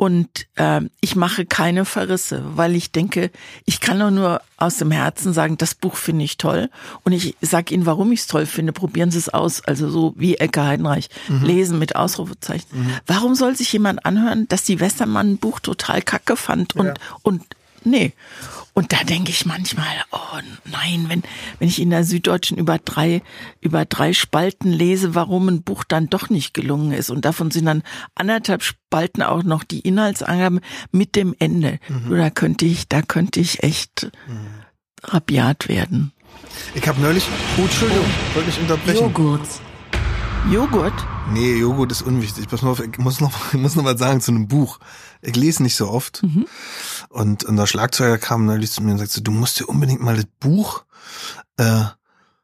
[0.00, 3.30] Und äh, ich mache keine Verrisse, weil ich denke,
[3.66, 6.70] ich kann doch nur aus dem Herzen sagen, das Buch finde ich toll.
[7.04, 8.72] Und ich sage Ihnen, warum ich es toll finde.
[8.72, 9.62] Probieren Sie es aus.
[9.62, 11.10] Also so wie Ecke Heidenreich.
[11.44, 12.66] Lesen mit Ausrufezeichen.
[13.06, 16.74] Warum soll sich jemand anhören, dass die Westermann ein Buch total kacke fand?
[16.76, 17.42] Und, und
[17.84, 18.12] nee.
[18.72, 21.22] Und da denke ich manchmal, oh nein, wenn,
[21.58, 23.22] wenn ich in der Süddeutschen über drei,
[23.60, 27.10] über drei Spalten lese, warum ein Buch dann doch nicht gelungen ist.
[27.10, 27.82] Und davon sind dann
[28.14, 30.60] anderthalb Spalten auch noch die Inhaltsangaben
[30.92, 31.78] mit dem Ende.
[32.08, 34.10] Du, da könnte ich, da könnte ich echt
[35.02, 36.12] rabiat werden.
[36.74, 37.24] Ich habe neulich,
[37.58, 39.00] oh, Entschuldigung, wollte ich unterbrechen.
[39.00, 39.48] Joghurt.
[40.50, 40.94] Joghurt?
[41.32, 42.48] Nee, Joghurt ist unwichtig.
[42.48, 44.78] Pass mal auf, ich muss noch, ich muss noch was sagen zu einem Buch.
[45.22, 46.22] Ich lese nicht so oft.
[47.08, 50.26] Und unser Schlagzeuger kam neulich zu mir und sagte, du musst dir unbedingt mal das
[50.38, 50.84] Buch
[51.56, 51.84] äh,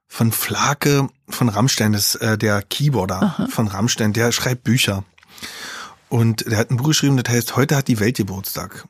[0.08, 5.04] von Flake von Rammstein, das ist äh, der Keyboarder von Rammstein, der schreibt Bücher.
[6.08, 8.86] Und der hat ein Buch geschrieben, das heißt, heute hat die Welt Geburtstag.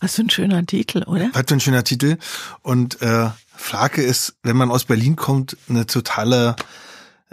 [0.00, 1.30] Was für ein schöner Titel, oder?
[1.32, 2.18] Was für ein schöner Titel.
[2.62, 6.56] Und äh, Flake ist, wenn man aus Berlin kommt, eine totale,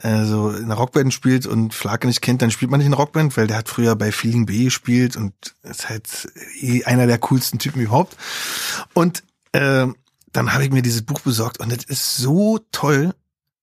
[0.01, 2.93] äh, so in einer Rockband spielt und Flake nicht kennt, dann spielt man nicht in
[2.93, 5.33] einer Rockband, weil der hat früher bei Feeling B gespielt und
[5.63, 6.27] ist halt
[6.59, 8.17] eh einer der coolsten Typen überhaupt.
[8.93, 9.87] Und äh,
[10.31, 13.13] dann habe ich mir dieses Buch besorgt und das ist so toll,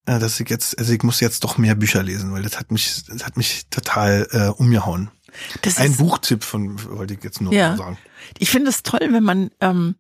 [0.07, 2.71] äh, dass ich jetzt, also ich muss jetzt doch mehr Bücher lesen, weil das hat
[2.71, 5.11] mich, das hat mich total äh, umgehauen.
[5.63, 7.77] Das Ein Buchtipp von, wollte ich jetzt nur Ja.
[7.77, 7.99] sagen.
[8.39, 9.97] Ich finde es toll, wenn man, ähm,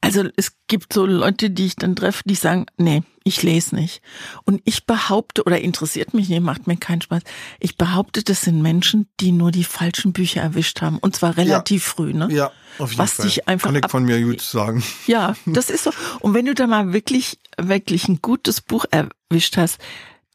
[0.00, 4.00] also es gibt so Leute, die ich dann treffe, die sagen, nee, ich lese nicht.
[4.44, 7.22] Und ich behaupte, oder interessiert mich nicht, macht mir keinen Spaß,
[7.58, 10.98] ich behaupte, das sind Menschen, die nur die falschen Bücher erwischt haben.
[10.98, 12.28] Und zwar relativ früh, ne?
[12.30, 13.26] Ja, auf jeden Was Fall.
[13.26, 14.82] dich einfach Kann ich von mir gut sagen.
[15.06, 15.90] Ja, das ist so.
[16.20, 19.78] Und wenn du da mal wirklich, wirklich ein gutes Buch erwischt hast,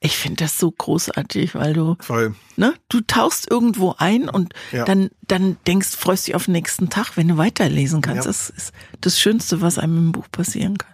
[0.05, 2.35] ich finde das so großartig, weil du, Voll.
[2.57, 4.83] ne, du tauchst irgendwo ein und Ja.
[4.83, 8.25] dann, dann denkst, freust dich auf den nächsten Tag, wenn du weiterlesen kannst.
[8.25, 8.29] Ja.
[8.29, 10.93] Das ist das Schönste, was einem im Buch passieren kann.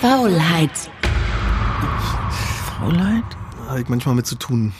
[0.00, 0.70] Faulheit.
[2.78, 3.24] Faulheit?
[3.68, 4.72] Habe ich manchmal mit zu tun.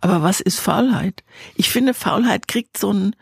[0.00, 1.24] Aber was ist Faulheit?
[1.56, 3.16] Ich finde, Faulheit kriegt so ein,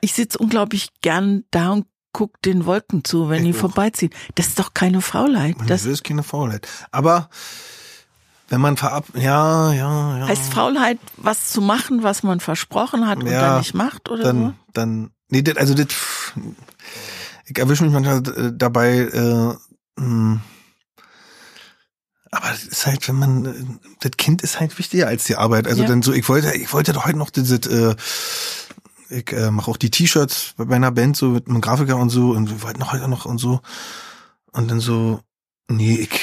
[0.00, 1.86] ich sitze unglaublich gern da und
[2.18, 3.60] guck den Wolken zu, wenn Ich die auch.
[3.60, 4.10] vorbeiziehen.
[4.34, 5.54] Das ist doch keine Faulheit.
[5.60, 6.66] Das Das ist keine Faulheit.
[6.90, 7.30] Aber
[8.48, 10.26] wenn man verab, ja, ja, ja.
[10.26, 14.24] heißt Faulheit, was zu machen, was man versprochen hat und Ja, dann nicht macht oder
[14.24, 14.54] dann, so?
[14.72, 15.86] dann, nee, das, also das,
[17.46, 19.54] ich erwische mich manchmal äh, dabei, äh,
[20.00, 20.40] mh,
[22.32, 23.54] aber das ist halt, wenn man, äh,
[24.00, 25.66] das Kind ist halt wichtiger als die Arbeit.
[25.68, 25.88] Also Ja.
[25.88, 27.94] dann so, ich wollte, ich wollte doch heute noch dieses, äh,
[29.10, 32.30] ich äh, mache auch die T-Shirts bei meiner Band so mit einem Grafiker und so
[32.30, 33.60] und wir wollten noch heute noch und so
[34.52, 35.20] und dann so,
[35.68, 36.20] nee, ich,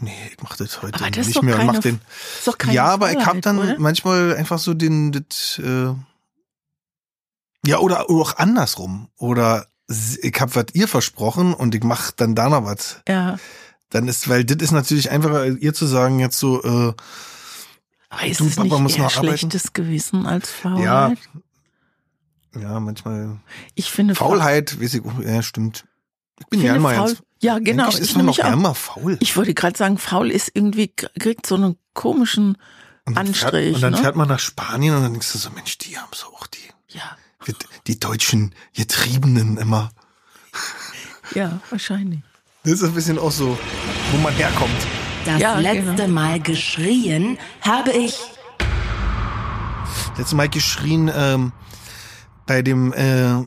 [0.00, 2.00] nee, ich mach das heute Aber das ist nicht mehr und mach keine- den.
[2.38, 3.76] Ist doch keine ja, aber ich hab dann oder?
[3.78, 5.94] manchmal einfach so den, das, äh,
[7.66, 9.08] ja, oder auch andersrum.
[9.16, 13.00] Oder ich hab was ihr versprochen und ich mach dann da noch was.
[13.08, 13.38] Ja.
[13.90, 16.92] Dann ist, weil das ist natürlich einfacher, ihr zu sagen, jetzt so, äh,
[18.10, 19.38] Aber ist Du, es Papa, nicht muss eher noch arbeiten?
[19.38, 20.84] schlechtes Gewissen als Faulheit?
[20.84, 21.12] ja,
[22.54, 23.38] ja, manchmal
[23.74, 25.84] Ich finde Faulheit, weiß ich, auch, ja, stimmt.
[26.40, 27.22] Ich bin Ich ja immer faul, jetzt.
[27.42, 27.84] ja, genau.
[27.84, 28.52] Eigentlich ich ist man nämlich noch auch.
[28.52, 29.16] immer faul.
[29.20, 32.56] Ich wollte gerade sagen, faul ist irgendwie, kriegt so einen komischen
[33.06, 33.74] Und dann fährt, Anstrich.
[33.74, 33.98] und dann ne?
[33.98, 36.58] fährt man nach Spanien und dann denkst du so, Mensch, die haben so auch die,
[36.88, 37.54] ja, die,
[37.86, 39.90] die deutschen Getriebenen immer.
[41.34, 42.20] ja, wahrscheinlich.
[42.64, 43.58] Das ist ein bisschen auch so,
[44.12, 44.70] wo man herkommt.
[45.24, 46.08] Das Ja, letzte genau.
[46.08, 48.16] Mal geschrien habe ich
[50.16, 51.52] Letztes Mal geschrien ähm,
[52.48, 53.44] bei dem äh,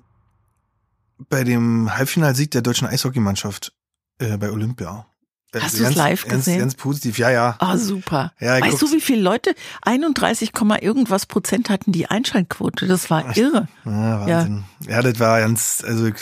[1.29, 3.73] bei dem Halbfinalsieg der deutschen Eishockeymannschaft
[4.19, 5.05] äh, bei Olympia.
[5.53, 6.59] Also Hast du's ganz- live ganz, gesehen?
[6.59, 7.55] Ganz positiv, ja, ja.
[7.59, 8.31] Ah, super.
[8.39, 8.91] Ja, weißt guck's.
[8.91, 9.53] du, wie viele Leute?
[9.81, 12.87] 31, Komma irgendwas Prozent hatten die Einschaltquote.
[12.87, 13.67] Das war irre.
[13.83, 14.63] Ja, Wahnsinn.
[14.87, 15.01] Ja.
[15.01, 16.15] das war ganz, also ich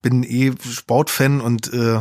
[0.00, 2.00] bin eh Sportfan und äh,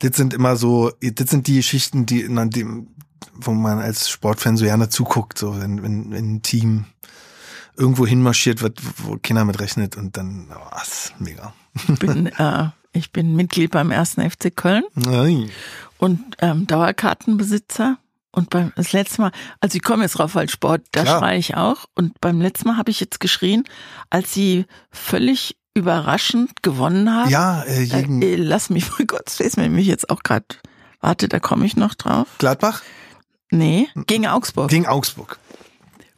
[0.00, 2.88] das sind immer so, das sind die Geschichten, die in dem,
[3.34, 6.84] wo man als Sportfan so gerne zuguckt, so wenn, wenn, wenn ein Team
[7.76, 11.52] irgendwo hinmarschiert wird, wo keiner mit rechnet und dann, oh, ist mega.
[11.88, 15.50] Ich bin, äh, ich bin Mitglied beim ersten FC Köln Nein.
[15.98, 17.98] und ähm, Dauerkartenbesitzer.
[18.34, 21.18] Und beim das letzte Mal, also ich komme jetzt drauf als Sport, da Klar.
[21.18, 21.84] schreie ich auch.
[21.94, 23.64] Und beim letzten Mal habe ich jetzt geschrien,
[24.08, 27.28] als sie völlig überraschend gewonnen haben.
[27.30, 30.46] Ja, äh, gegen Äh, lass mich mal kurz, ist mir nämlich jetzt auch gerade.
[31.00, 32.26] Warte, da komme ich noch drauf.
[32.38, 32.80] Gladbach
[33.50, 34.70] Nee, gegen Augsburg.
[34.70, 35.38] gegen Augsburg.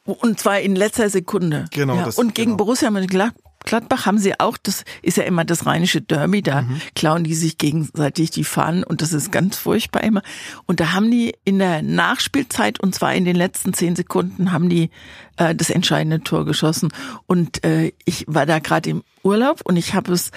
[0.05, 1.64] Und zwar in letzter Sekunde.
[1.73, 2.05] Genau, Ja.
[2.05, 2.57] das- und gegen genau.
[2.59, 6.81] Borussia Mönchengladbach haben sie auch, das ist ja immer das rheinische Derby, da Mhm.
[6.95, 10.23] klauen die sich gegenseitig die Fahnen und das ist ganz furchtbar immer.
[10.67, 14.69] Und da haben die in der Nachspielzeit, und zwar in den letzten zehn Sekunden, haben
[14.69, 14.90] die
[15.38, 16.90] äh, das entscheidende Tor geschossen.
[17.27, 20.31] Und äh, ich war da gerade im Urlaub und ich habe es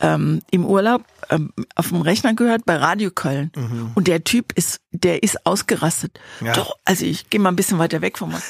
[0.00, 3.50] ähm, im Urlaub ähm, auf dem Rechner gehört bei Radio Köln.
[3.94, 6.18] Und der Typ ist, der ist ausgerastet.
[6.40, 6.46] Mhm.
[6.48, 6.52] Ja.
[6.54, 8.40] Doch, also ich gehe mal ein bisschen weiter weg vom Tor,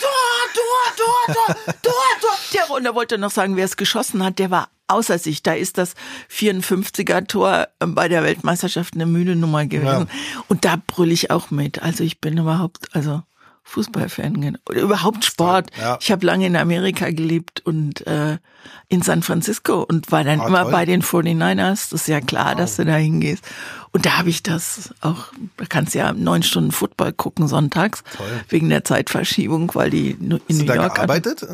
[0.00, 0.06] Tor,
[0.54, 2.30] Tor, Tor, Tor, Tor, Tor.
[2.54, 5.42] Der, und er wollte noch sagen, wer es geschossen hat, der war außer sich.
[5.42, 5.94] Da ist das
[6.30, 10.08] 54er Tor ähm, bei der Weltmeisterschaft eine müde Nummer gewesen.
[10.48, 11.82] Und da brülle ich auch mit.
[11.82, 13.22] Also ich bin überhaupt, also
[13.68, 15.70] Fußballfan gen- oder überhaupt Sport.
[15.78, 15.98] Ja.
[16.00, 18.38] Ich habe lange in Amerika gelebt und äh,
[18.88, 20.72] in San Francisco und war dann Ah, immer toll.
[20.72, 21.90] bei den 49ers.
[21.90, 23.44] Das ist ja klar, dass du da hingehst.
[23.90, 28.26] Und da habe ich das auch, da kannst ja neun Stunden Football gucken sonntags Toll.
[28.48, 31.44] wegen der Zeitverschiebung, weil die in Hast New du da York gearbeitet?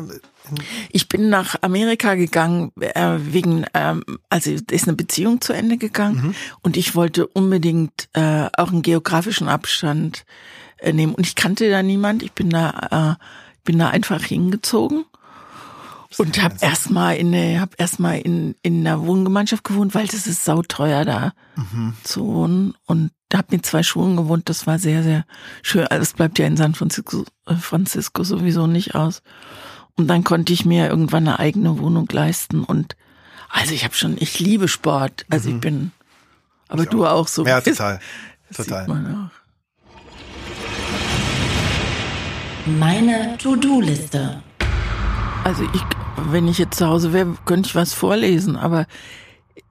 [0.91, 6.35] ich bin nach Amerika gegangen äh, wegen, ähm, also ist eine Beziehung zu Ende gegangen
[6.61, 10.25] und ich wollte unbedingt äh, auch einen geografischen Abstand
[10.91, 12.23] nehmen und ich kannte da niemand.
[12.23, 13.23] Ich bin da, äh,
[13.63, 15.05] bin da einfach hingezogen
[16.17, 20.43] und habe erstmal in eine, hab erstmal in in einer Wohngemeinschaft gewohnt, weil das ist
[20.43, 21.33] sauteuer da
[22.03, 24.49] zu wohnen und habe mit zwei Schulen gewohnt.
[24.49, 25.25] Das war sehr sehr
[25.61, 25.87] schön.
[25.87, 29.21] Also es bleibt ja in San Francisco, äh, Francisco sowieso nicht aus.
[29.95, 32.95] Und dann konnte ich mir irgendwann eine eigene Wohnung leisten und
[33.49, 35.27] also ich habe schon, ich liebe Sport.
[35.29, 35.91] Also ich bin,
[36.67, 37.43] aber du auch so.
[37.43, 37.47] Mhm.
[37.47, 37.99] Ja, Das total.
[38.49, 39.31] Sieht Total.
[42.65, 44.41] Meine To-Do-Liste.
[45.43, 45.81] Also ich,
[46.29, 48.85] wenn ich jetzt zu Hause wäre, könnte ich was vorlesen, aber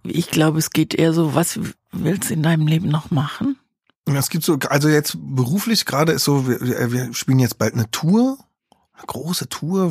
[0.02, 1.58] ich glaube, es geht eher so, was
[1.92, 3.56] willst du in deinem Leben noch machen?
[4.08, 6.60] Ja, Es gibt so, also jetzt beruflich gerade ist so, wir,
[6.92, 8.36] wir- spielen jetzt bald eine Tour.
[8.94, 9.90] Eine große Tour.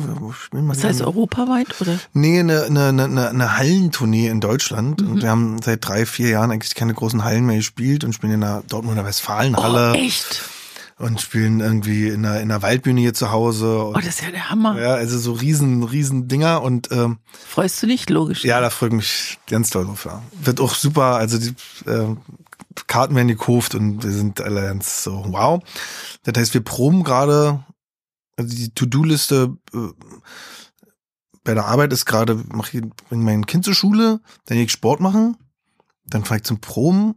[0.68, 1.98] Das heißt europaweit oder?
[2.14, 5.00] Nee, eine, eine, eine, eine Hallentournee in Deutschland.
[5.02, 5.10] Mhm.
[5.10, 8.34] Und wir haben seit drei, vier Jahren eigentlich keine großen Hallen mehr gespielt und spielen
[8.34, 10.42] in der Dortmunder Westfalenhalle Oh, echt?
[11.02, 13.86] Und spielen irgendwie in der, in der Waldbühne hier zu Hause.
[13.88, 14.80] Oh, das ist ja der Hammer.
[14.80, 18.08] ja, also so riesen, riesen Dinger und ähm, Freust du dich?
[18.08, 18.44] Logisch.
[18.44, 20.04] ja, da freue ich mich ganz toll drauf.
[20.04, 20.22] Ja.
[20.44, 21.54] Wird auch super, also die
[21.90, 22.14] äh,
[22.86, 25.60] Karten werden gekauft und wir sind alle ganz so, wow.
[26.22, 27.64] Das heißt, wir proben gerade,
[28.36, 29.78] also die To-Do-Liste äh,
[31.42, 34.70] bei der Arbeit ist gerade, mach ich, bring mein Kind zur Schule, dann gehe ich
[34.72, 35.36] Sport machen,
[36.06, 37.16] dann fahre ich zum Proben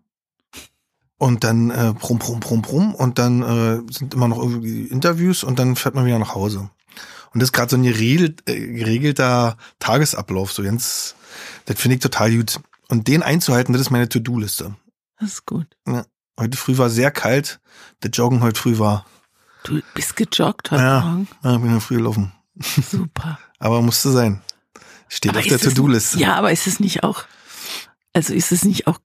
[1.17, 5.43] und dann äh, Prom, Prom, Prom, Prom und dann äh, sind immer noch irgendwie Interviews
[5.43, 6.69] und dann fährt man wieder nach Hause.
[7.33, 11.15] Und das ist gerade so ein geregelt, äh, geregelter Tagesablauf, so ganz,
[11.65, 12.59] das finde ich total gut.
[12.89, 14.75] Und den einzuhalten, das ist meine To-Do-Liste.
[15.19, 15.67] Das ist gut.
[16.39, 17.59] Heute früh war sehr kalt,
[18.03, 19.05] der Joggen heute früh war,
[19.63, 20.99] Du bist gejoggt heute Ja.
[21.01, 21.27] Morgen.
[21.43, 22.31] ja, bin ja früh gelaufen.
[22.59, 23.39] Super.
[23.59, 24.41] Aber musste sein.
[25.07, 26.19] Steht Aber auf der To-Do-Liste.
[26.19, 27.23] Ja, aber ist es nicht auch,
[28.13, 28.99] also ist es nicht auch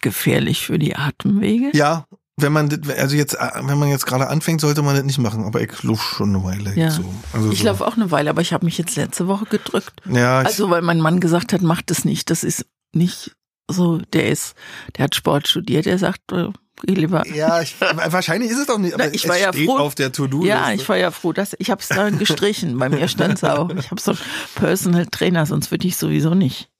[0.00, 1.70] gefährlich für die Atemwege?
[1.76, 5.04] Ja, wenn man, das- also jetzt, äh, wenn man jetzt gerade anfängt, sollte man das
[5.04, 5.44] nicht machen.
[5.44, 6.74] Aber ich laufe schon eine Weile.
[6.76, 6.90] Ja.
[6.90, 7.04] So.
[7.32, 7.64] Also Ich so.
[7.66, 9.92] laufe auch eine Weile, aber ich habe mich jetzt letzte Woche gedrückt.
[10.06, 12.30] Ja, ich, Also, weil mein Mann gesagt hat, mach das nicht.
[12.30, 13.32] Das ist nicht
[13.70, 14.54] so, der ist,
[14.96, 16.48] der hat Sport studiert, der sagt, äh,
[16.86, 17.26] geh lieber.
[17.26, 18.94] ja, ich, wahrscheinlich ist es doch nicht.
[18.94, 19.76] Aber Na, ich war ja froh.
[19.78, 20.48] auf der To-Do-Liste.
[20.48, 22.78] Ja, ich war ja froh, dass ich habe es dann gestrichen.
[22.78, 23.68] Bei mir stand es auch.
[23.70, 24.20] Ich habe so einen
[24.54, 26.70] Personal Trainer, sonst würde ich sowieso nicht,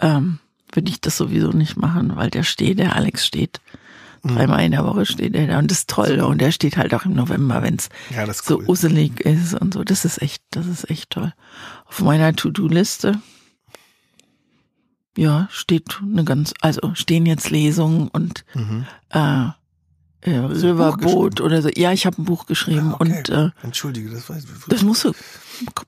[0.00, 0.38] ähm,
[0.72, 3.60] würde ich das sowieso nicht machen, weil der steht, der Alex steht.
[4.22, 4.36] Mhm.
[4.36, 6.20] Dreimal in der Woche steht er da und das ist toll.
[6.20, 8.64] Und der steht halt auch im November, wenn es Ja, ist so cool.
[8.68, 9.82] uselig ist und so.
[9.84, 11.32] Das ist echt, das ist echt toll.
[11.86, 13.20] Auf meiner To-Do-Liste,
[15.16, 18.86] ja, steht eine ganz, also stehen jetzt Lesungen und Mhm.
[19.10, 19.46] äh,
[20.24, 21.68] äh, Riverboot oder so.
[21.74, 23.12] Ja, ich habe ein Buch geschrieben Ah, okay.
[23.18, 24.50] und äh, Entschuldige, das weiß ich.
[24.68, 25.12] das musst du,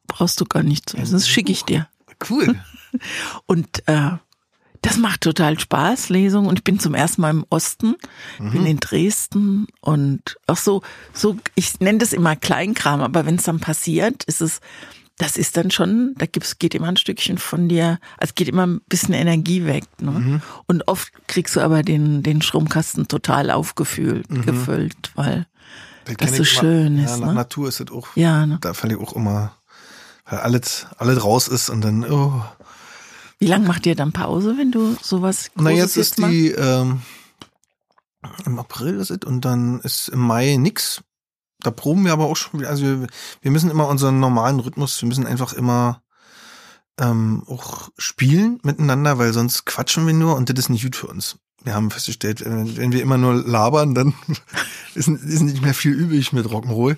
[0.08, 1.12] brauchst du gar nicht zu wissen.
[1.12, 1.88] Das schicke ich dir.
[2.28, 2.54] Cool.
[3.46, 4.10] Und äh,
[4.84, 6.46] Das macht total Spaß, Lesung.
[6.46, 7.96] Und ich bin zum ersten Mal im Osten,
[8.38, 8.50] Mhm.
[8.52, 10.82] bin in Dresden und auch so,
[11.12, 14.60] so, ich nenne das immer Kleinkram, aber wenn es dann passiert, ist es,
[15.16, 18.66] das ist dann schon, da gibt's, geht immer ein Stückchen von dir, also geht immer
[18.66, 19.84] ein bisschen Energie weg.
[20.00, 20.10] Ne?
[20.10, 20.42] Mhm.
[20.66, 24.42] Und oft kriegst du aber den, den Stromkasten total aufgefüllt, Mhm.
[24.44, 25.46] gefüllt, weil
[26.04, 26.44] Das das so immer.
[26.44, 27.34] schön ja, ist, Nach ne?
[27.34, 28.08] Natur ist das auch.
[28.16, 28.58] ja, ne?
[28.60, 29.52] Da falle ich auch immer,
[30.28, 32.44] weil alles, alles raus ist und dann, oh.
[33.44, 36.32] Wie lange macht ihr dann Pause, wenn du sowas Na, Großes jetzt ist machst?
[36.32, 37.02] die, ähm,
[38.46, 41.02] im April ist es und dann ist im Mai nix.
[41.60, 43.06] Da proben wir aber auch schon wieder, also wir,
[43.42, 46.00] wir müssen immer unseren normalen Rhythmus, wir müssen einfach immer
[46.98, 51.08] ähm, auch spielen miteinander, weil sonst quatschen wir nur und das ist nicht gut für
[51.08, 51.36] uns.
[51.62, 54.14] Wir haben festgestellt, wenn wir immer nur labern, dann
[54.94, 56.96] ist, ist nicht mehr viel übrig mit Rock'n'Roll.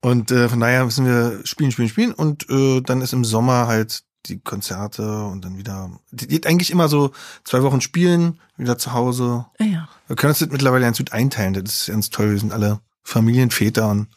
[0.00, 3.66] Und äh, von daher müssen wir spielen, spielen, spielen und äh, dann ist im Sommer
[3.66, 5.90] halt die Konzerte und dann wieder.
[6.10, 7.12] Die geht eigentlich immer so
[7.44, 9.46] zwei Wochen spielen, wieder zu Hause.
[9.58, 9.88] Ja, ja.
[10.08, 11.54] Wir können uns das mittlerweile ganz gut einteilen.
[11.54, 12.32] Das ist ganz toll.
[12.32, 14.08] Wir sind alle Familienväter und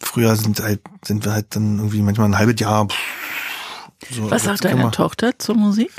[0.00, 2.88] früher sind halt sind wir halt dann irgendwie manchmal ein halbes Jahr.
[4.10, 5.90] So, Was jetzt sagt deine Tochter zur Musik?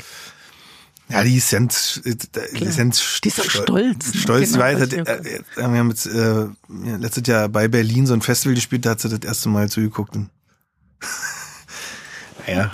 [1.08, 2.14] Ja, die ist ganz, äh,
[2.54, 4.20] die ist ganz Die ist stol- stolz, ne?
[4.20, 8.06] Stolz, Genau, weiß, hat, auch- äh, äh, wir haben jetzt äh, letztes Jahr bei Berlin
[8.06, 10.14] so ein Festival gespielt, da hat sie das erste Mal zugeguckt.
[10.14, 10.30] Und
[12.46, 12.70] ja,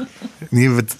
[0.50, 0.94] nee, wird,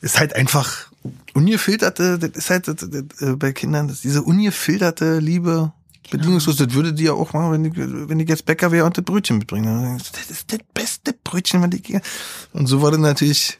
[0.00, 0.90] ist halt einfach
[1.34, 5.72] ungefilterte, das ist halt das, das, äh, bei Kindern, das, diese ungefilterte Liebe,
[6.10, 8.96] bedingungslos, das würde die ja auch machen, wenn die, wenn die jetzt Bäcker wäre und
[8.96, 12.00] das Brötchen sagen sie, Das ist das beste Brötchen, was ich
[12.52, 13.58] Und so war dann natürlich,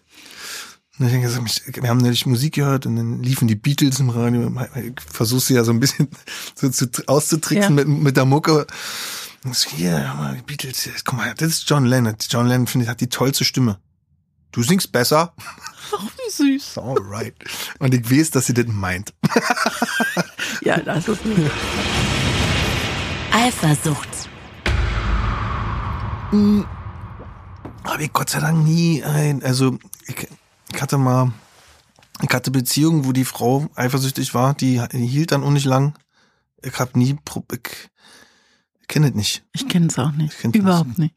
[0.99, 4.51] und ich denke, wir haben nämlich Musik gehört und dann liefen die Beatles im Radio.
[4.77, 6.09] Ich versuch sie ja so ein bisschen
[6.55, 7.85] so zu, auszutricksen Ja.
[7.85, 8.66] mit, mit der Mucke.
[9.45, 12.16] Und so, hier, die Beatles, guck mal, das ist John Lennon.
[12.29, 13.79] John Lennon, finde ich, hat die tollste Stimme.
[14.53, 15.34] Du singst besser.
[15.38, 16.78] Ach, wie süß.
[16.78, 17.34] Alright.
[17.78, 19.12] Und ich weiß, dass sie das meint.
[20.62, 21.51] Ja, das ist lieb.
[23.32, 24.09] Eifersucht.
[27.84, 30.28] Habe ich Gott sei Dank nie ein, also ich,
[30.72, 31.32] ich hatte mal,
[32.22, 35.94] ich hatte Beziehungen, wo die Frau eifersüchtig war, die, hielt dann auch nicht lang.
[36.62, 37.16] Ich habe nie,
[37.53, 37.88] ich,
[38.80, 39.44] ich kenne das nicht.
[39.53, 40.32] Ich kenne es auch nicht.
[40.34, 40.62] Ich kenn's nicht.
[40.62, 41.14] Überhaupt nicht.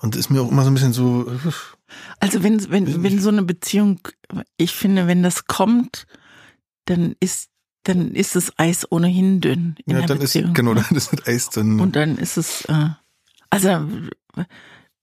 [0.00, 1.26] Und ist mir auch immer so ein bisschen so,
[2.20, 4.00] Also wenn, wenn, wenn so eine Beziehung,
[4.56, 6.06] ich finde, wenn das kommt,
[6.86, 7.48] dann ist,
[7.84, 10.54] dann ist das Eis ohnehin dünn in ja, der dann ist, Beziehung.
[10.54, 11.80] genau, dann ist das Eis dann.
[11.80, 12.90] Und dann ist es, äh,
[13.50, 13.86] also,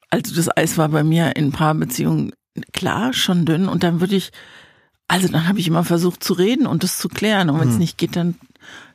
[0.10, 2.34] also das Eis war bei mir in Paarbeziehungen
[2.74, 4.32] klar schon dünn und dann würde ich,
[5.12, 7.74] also dann habe ich immer versucht zu reden und das zu klären und wenn es
[7.74, 7.80] Hm.
[7.80, 8.36] nicht geht, dann,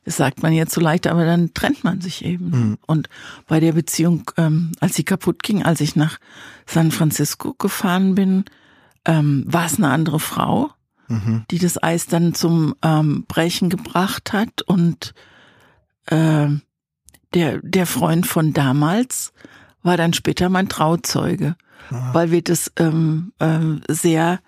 [0.06, 2.52] das sagt man jetzt so leicht, aber dann trennt man sich eben.
[2.52, 2.78] Hm.
[2.86, 3.10] Und
[3.46, 6.18] bei der Beziehung, ähm, als sie kaputt ging, als ich nach
[6.64, 8.46] San Francisco gefahren bin,
[9.04, 10.70] ähm, war es eine andere Frau,
[11.06, 11.44] mhm.
[11.50, 15.12] die das Eis dann zum ähm, Brechen gebracht hat und
[16.10, 16.62] ähm,
[17.34, 19.34] der, der Freund von damals
[19.82, 21.56] war dann später mein Trauzeuge,
[21.90, 22.14] Ah.
[22.14, 24.40] weil wir das ähm, ähm, sehr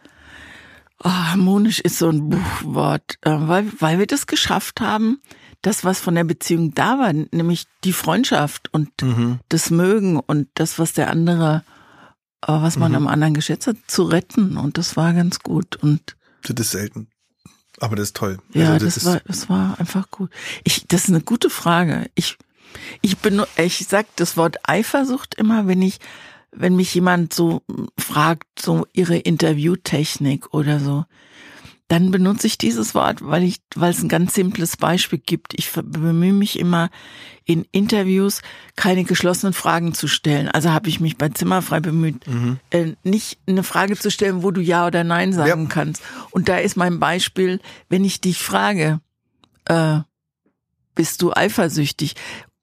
[1.04, 5.20] oh, harmonisch ist so ein Buchwort, äh, weil, weil wir das geschafft haben,
[5.62, 9.40] das, was von der Beziehung da war, nämlich die Freundschaft und Mhm.
[9.48, 11.64] das Mögen und das, was der andere,
[12.42, 12.96] äh, was man Mhm.
[12.98, 14.56] am anderen geschätzt hat, zu retten.
[14.56, 15.76] Und das war ganz gut.
[15.76, 17.08] Und Das ist selten.
[17.80, 18.38] Aber das ist toll.
[18.54, 20.30] ja, Also das, war, das war einfach gut.
[20.64, 22.08] Ich, das ist eine gute Frage.
[22.14, 22.36] Ich,
[23.02, 25.98] ich bin, ich sag das Wort Eifersucht immer, wenn ich,
[26.52, 27.62] wenn mich jemand so
[27.98, 31.04] fragt, so ihre Interviewtechnik oder so,
[31.88, 35.54] dann benutze ich dieses Wort, weil ich, weil es ein ganz simples Beispiel gibt.
[35.54, 36.90] Ich bemühe mich immer
[37.46, 38.42] in Interviews
[38.76, 40.48] keine geschlossenen Fragen zu stellen.
[40.48, 42.26] Also habe ich mich bei Zimmerfrei bemüht,
[42.70, 45.68] äh, nicht eine Frage zu stellen, wo du ja oder nein sagen Ja.
[45.68, 46.02] kannst.
[46.30, 49.00] Und da ist mein Beispiel, wenn ich dich frage,
[49.64, 50.00] äh,
[50.94, 52.16] bist du eifersüchtig?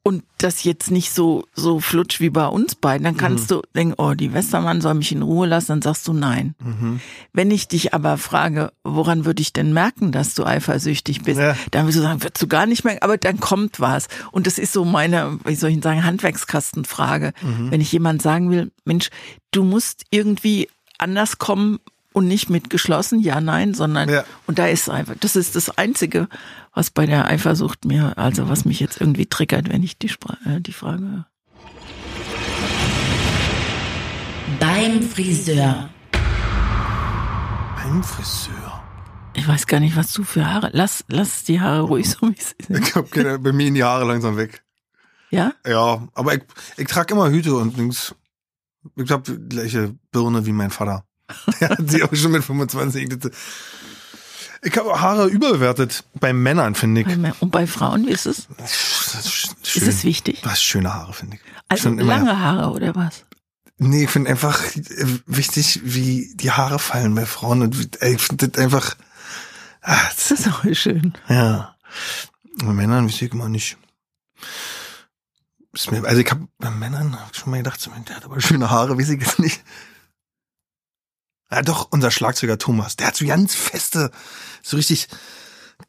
[0.07, 3.95] Und das jetzt nicht so, so flutsch wie bei uns beiden, dann kannst du denken,
[3.97, 6.53] oh, die Westermann soll mich in Ruhe lassen, dann sagst du nein.
[6.63, 6.99] Mhm.
[7.33, 11.57] Wenn ich dich aber frage, woran würde ich denn merken, dass du eifersüchtig bist, Ja.
[11.71, 14.07] dann würdest du sagen, würdest du gar nicht merken, aber dann kommt was.
[14.31, 17.33] Und das ist so meine, wie soll ich sagen, Handwerkskastenfrage.
[17.41, 17.71] Mhm.
[17.71, 19.09] Wenn ich jemand sagen will, Mensch,
[19.49, 21.79] du musst irgendwie anders kommen
[22.13, 24.23] und nicht mit geschlossen, ja, nein, sondern, Ja.
[24.45, 26.29] und da ist einfach, das ist das Einzige,
[26.75, 30.37] was bei der Eifersucht mir, also was mich jetzt irgendwie triggert, wenn ich die, Spra
[30.45, 31.27] äh, die Frage höre.
[34.59, 35.89] Beim Friseur.
[37.77, 38.83] Ein Friseur.
[39.33, 42.35] Ich weiß gar nicht, was du für Haare, lass, lass die Haare ruhig so, wie
[42.39, 42.79] sie sind.
[42.87, 44.63] Ich hab keine, bei mir in die Haare langsam weg.
[45.29, 45.53] Ja?
[45.65, 46.43] Ja, aber ich,
[46.77, 48.15] ich trage immer Hüte und links.
[48.95, 51.05] Ich habe die gleiche Birne wie mein Vater.
[51.59, 53.09] Der hat sie auch schon mit 25.
[54.65, 56.03] Ich habe Haare überbewertet.
[56.19, 57.07] Bei Männern, finde ich.
[57.41, 58.47] Und bei Frauen, wie ist es?
[58.57, 59.25] Das
[59.75, 60.41] ist, es wichtig?
[60.41, 61.41] Du hast schöne Haare, finde ich.
[61.67, 63.25] Also immer, lange Haare oder was?
[63.77, 67.61] Nee, ich finde einfach äh, wichtig, wie die Haare fallen bei Frauen.
[67.61, 68.95] Und ich finde das einfach.
[69.81, 71.13] Ah, das, Das ist auch schön.
[71.29, 71.75] ja.
[72.57, 73.77] Bei Männern weiß ich immer nicht.
[75.91, 78.69] Mir, also ich habe bei Männern hab ich schon mal gedacht, der hat aber schöne
[78.69, 79.61] Haare, weiß ich jetzt nicht.
[81.51, 84.11] Ja, doch, unser Schlagzeuger Thomas, der hat so ganz feste,
[84.63, 85.07] so richtig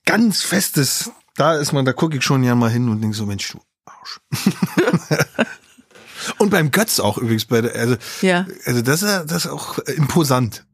[0.04, 1.10] ganz festes.
[1.36, 3.60] Da ist man, da gucke ich schon ja mal hin und denke so, Mensch, du
[3.84, 4.20] Arsch.
[6.38, 8.46] und beim Götz auch übrigens, bei der, also, Ja.
[8.64, 10.64] also das ist, das ist auch imposant.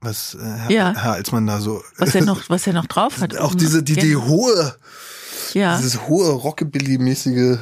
[0.00, 0.94] Was, äh, Ja.
[0.94, 1.82] Herr, als man da so.
[1.96, 3.36] Was er noch, was er noch drauf hat.
[3.36, 4.76] auch diese, die, die hohe,
[5.54, 7.58] ja, dieses hohe Rockabilly-mäßige,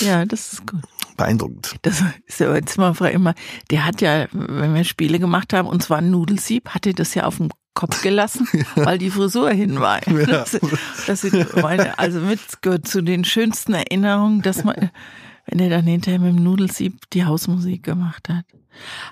[0.00, 0.80] ja, das ist gut.
[1.16, 1.76] Beeindruckend.
[1.82, 3.34] Das ist ja jetzt mal frei immer.
[3.70, 7.24] Der hat ja, wenn wir Spiele gemacht haben, und zwar Nudelsieb, hat er das ja
[7.24, 10.00] auf dem Kopf gelassen, weil die Frisur hin war.
[10.26, 10.58] Das,
[11.06, 14.90] das sind meine, also mit gehört zu den schönsten Erinnerungen, dass man,
[15.46, 18.44] wenn er dann hinterher mit dem Nudelsieb die Hausmusik gemacht hat.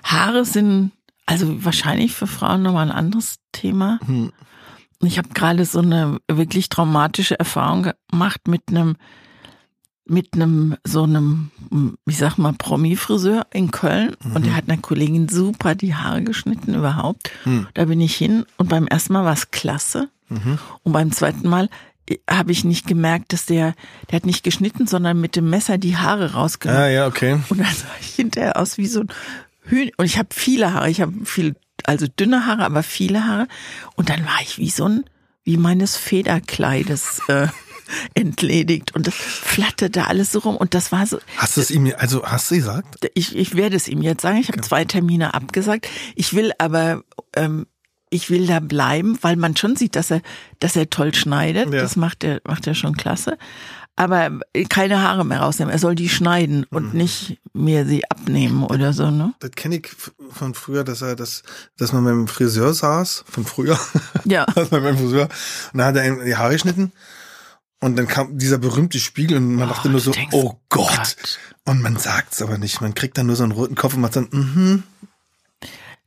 [0.03, 0.91] Haare sind
[1.25, 3.99] also wahrscheinlich für Frauen nochmal ein anderes Thema.
[4.05, 4.31] Hm.
[5.01, 8.95] Ich habe gerade so eine wirklich traumatische Erfahrung gemacht mit einem
[10.05, 11.51] mit einem so einem,
[12.05, 16.75] ich sag mal, Promi-Friseur in Köln und der hat einer Kollegin super die Haare geschnitten
[16.75, 17.31] überhaupt.
[17.43, 17.67] Hm.
[17.73, 20.09] Da bin ich hin und beim ersten Mal war es klasse
[20.83, 21.69] und beim zweiten Mal
[22.29, 23.75] habe ich nicht gemerkt, dass der,
[24.09, 26.83] der hat nicht geschnitten, sondern mit dem Messer die Haare rausgenommen.
[26.83, 27.39] Ja, ja, okay.
[27.49, 29.07] Und dann sah ich hinterher aus wie so ein
[29.61, 29.89] Hühn.
[29.97, 30.89] Und ich habe viele Haare.
[30.89, 33.47] Ich habe viel, also dünne Haare, aber viele Haare.
[33.95, 35.05] Und dann war ich wie so ein,
[35.43, 37.47] wie meines Federkleides äh,
[38.13, 38.95] entledigt.
[38.95, 40.55] Und das flatterte alles so rum.
[40.55, 43.09] Und das war so, Hast du es ihm, also hast du gesagt?
[43.13, 44.37] ich, ich werde es ihm jetzt sagen.
[44.37, 45.87] Ich habe zwei Termine abgesagt.
[46.15, 47.03] Ich will aber,
[47.35, 47.65] ähm,
[48.09, 50.21] ich will da bleiben, weil man schon sieht, dass er,
[50.59, 51.73] dass er toll schneidet.
[51.73, 51.81] Ja.
[51.81, 53.37] Das macht er, macht er schon klasse.
[53.95, 54.39] Aber
[54.69, 55.71] keine Haare mehr rausnehmen.
[55.71, 59.35] Er soll die schneiden und nicht mir sie abnehmen oder so, ne?
[59.39, 59.89] Das kenne ich
[60.31, 61.43] von früher, dass er das,
[61.77, 63.79] dass man beim Friseur saß, von früher.
[64.25, 64.47] Ja.
[64.55, 65.29] Saß man beim Friseur.
[65.73, 66.91] Und dann hat er die Haare geschnitten.
[67.83, 70.89] Und dann kam dieser berühmte Spiegel und man dachte nur so, denkst, oh Gott.
[70.89, 71.39] Gott.
[71.65, 72.79] Und man sagt's aber nicht.
[72.79, 74.83] Man kriegt dann nur so einen roten Kopf und macht dann, mhm.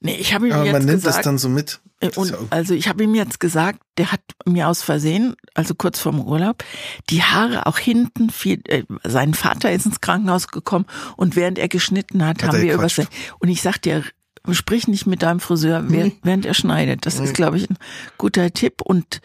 [0.01, 1.81] Nee, ich habe ihm Aber jetzt man nimmt gesagt, das dann so mit.
[2.01, 5.75] Äh, Und ja also ich habe ihm jetzt gesagt, der hat mir aus Versehen, also
[5.75, 6.65] kurz vorm Urlaub,
[7.11, 10.87] die Haare auch hinten viel, äh, sein Vater ist ins Krankenhaus gekommen
[11.19, 13.09] und während er geschnitten hat, Hat haben wir übersehen.
[13.39, 14.03] Und ich sag dir,
[14.51, 17.05] sprich nicht mit deinem Friseur, während, während er schneidet.
[17.05, 17.77] Das ist, glaube ich, ein
[18.17, 19.21] guter Tipp und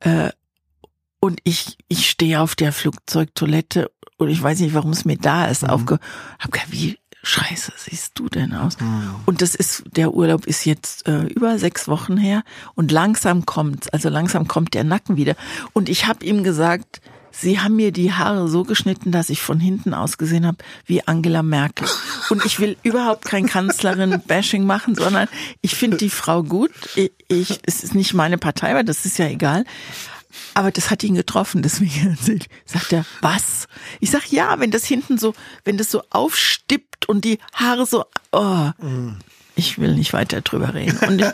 [0.00, 0.30] äh,
[1.20, 5.46] und ich ich stehe auf der Flugzeugtoilette und ich weiß nicht, warum es mir da
[5.46, 5.68] ist.
[5.68, 5.98] Aufge
[6.38, 8.76] hab gedacht, wie scheiße siehst du denn aus?
[9.26, 12.44] Und das ist, der Urlaub ist jetzt äh, über sechs Wochen her
[12.74, 15.34] und langsam kommt's, also langsam kommt der Nacken wieder.
[15.72, 17.00] Und ich habe ihm gesagt,
[17.38, 20.56] Sie haben mir die Haare so geschnitten, dass ich von hinten ausgesehen habe
[20.86, 21.86] wie Angela Merkel.
[22.30, 25.28] Und ich will überhaupt kein Kanzlerin-Bashing machen, sondern
[25.60, 26.70] ich finde die Frau gut.
[26.94, 29.66] Ich, ich, es ist nicht meine Partei, aber das ist ja egal.
[30.54, 32.16] Aber das hat ihn getroffen, deswegen.
[32.64, 33.66] Sagt er, was?
[34.00, 35.34] Ich sag ja, wenn das hinten so,
[35.64, 38.70] wenn das so aufstippt und die Haare so, oh,
[39.58, 40.98] ich will nicht weiter drüber reden.
[41.08, 41.28] Und ich,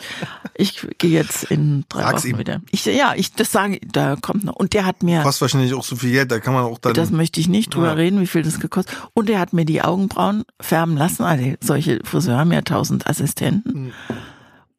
[0.87, 2.37] ich gehe jetzt in drei Sag's Wochen ihm.
[2.37, 2.61] wieder.
[2.71, 4.55] Ich, ja, ich, das sage, da kommt noch.
[4.55, 6.93] Und der hat mir, Kostet wahrscheinlich auch so viel Geld, da kann man auch dann.
[6.93, 7.93] das möchte ich nicht drüber Ja.
[7.93, 8.95] reden, wie viel das gekostet.
[9.13, 11.23] Und er hat mir die Augenbrauen färben lassen.
[11.23, 13.91] Also solche Friseure haben ja tausend Assistenten.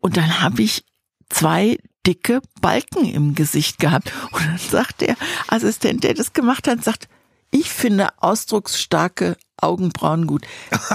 [0.00, 0.84] Und dann habe ich
[1.28, 4.12] zwei dicke Balken im Gesicht gehabt.
[4.32, 5.16] Und dann sagt der
[5.48, 7.08] Assistent, der das gemacht hat, sagt,
[7.50, 10.44] ich finde ausdrucksstarke Augenbrauen gut.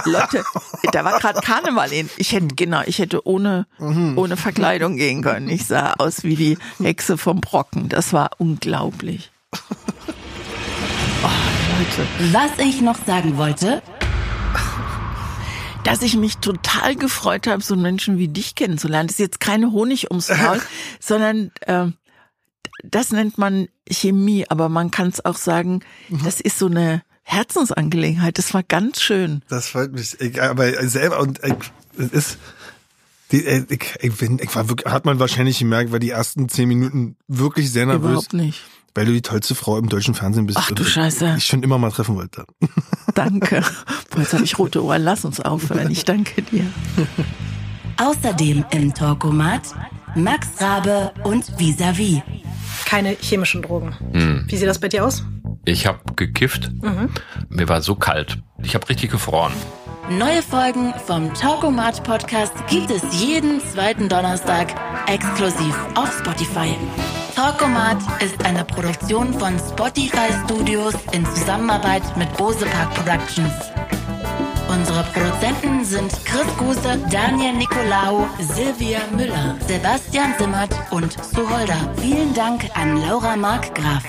[0.04, 0.44] Leute,
[0.92, 2.10] da war gerade Karneval in.
[2.18, 5.48] Ich hätte, genau, ich hätte ohne, ohne Verkleidung gehen können.
[5.48, 7.88] Ich sah aus wie die Hexe vom Brocken.
[7.88, 9.30] Das war unglaublich.
[11.22, 11.28] Oh,
[11.78, 12.32] Leute.
[12.32, 13.82] Was ich noch sagen wollte,
[15.84, 19.08] dass ich mich total gefreut habe, so einen Menschen wie dich kennenzulernen.
[19.08, 20.60] Das ist jetzt keine Honig ums Maul,
[21.00, 21.94] sondern ähm,
[22.84, 25.80] das nennt man Chemie, aber man kann es auch sagen,
[26.24, 28.38] das ist so eine Herzensangelegenheit.
[28.38, 29.42] Das war ganz schön.
[29.48, 30.20] Das freut mich.
[30.20, 31.40] Ich, aber selber und
[31.96, 32.38] es ist.
[33.32, 36.66] Die, äh, ich, ich, ich war wirklich, hat man wahrscheinlich gemerkt, weil die ersten zehn
[36.66, 38.60] Minuten wirklich sehr nervös, Überhaupt nicht.
[38.94, 40.58] Weil du die tollste Frau im deutschen Fernsehen bist.
[40.60, 41.34] Ach du Scheiße.
[41.38, 42.44] Ich schon immer mal treffen wollte.
[43.14, 43.62] Danke.
[44.10, 45.02] Boah, jetzt habe ich rote Ohren.
[45.02, 45.90] Lass uns aufhören.
[45.90, 46.64] Ich danke dir.
[47.96, 49.62] außerdem im Talkomat
[50.14, 52.22] Max Rabe und Visavi.
[52.84, 53.94] Keine chemischen Drogen.
[54.12, 54.44] Hm.
[54.48, 55.24] Wie sieht das bei dir aus?
[55.64, 56.70] Ich habe gekifft.
[57.48, 58.38] Mir war so kalt.
[58.62, 59.52] Ich habe richtig gefroren.
[60.10, 64.74] Neue Folgen vom Talkomat Podcast gibt es jeden zweiten Donnerstag
[65.06, 66.74] exklusiv auf Spotify.
[67.34, 73.52] Talkomat ist eine Produktion von Spotify Studios in Zusammenarbeit mit Bose Park Productions.
[74.68, 81.92] Unsere Produzenten sind Chris Guse, Daniel Nicolaou, Silvia Müller, Sebastian Simmert und Suholder.
[82.00, 84.04] Vielen Dank an Laura Markgraf.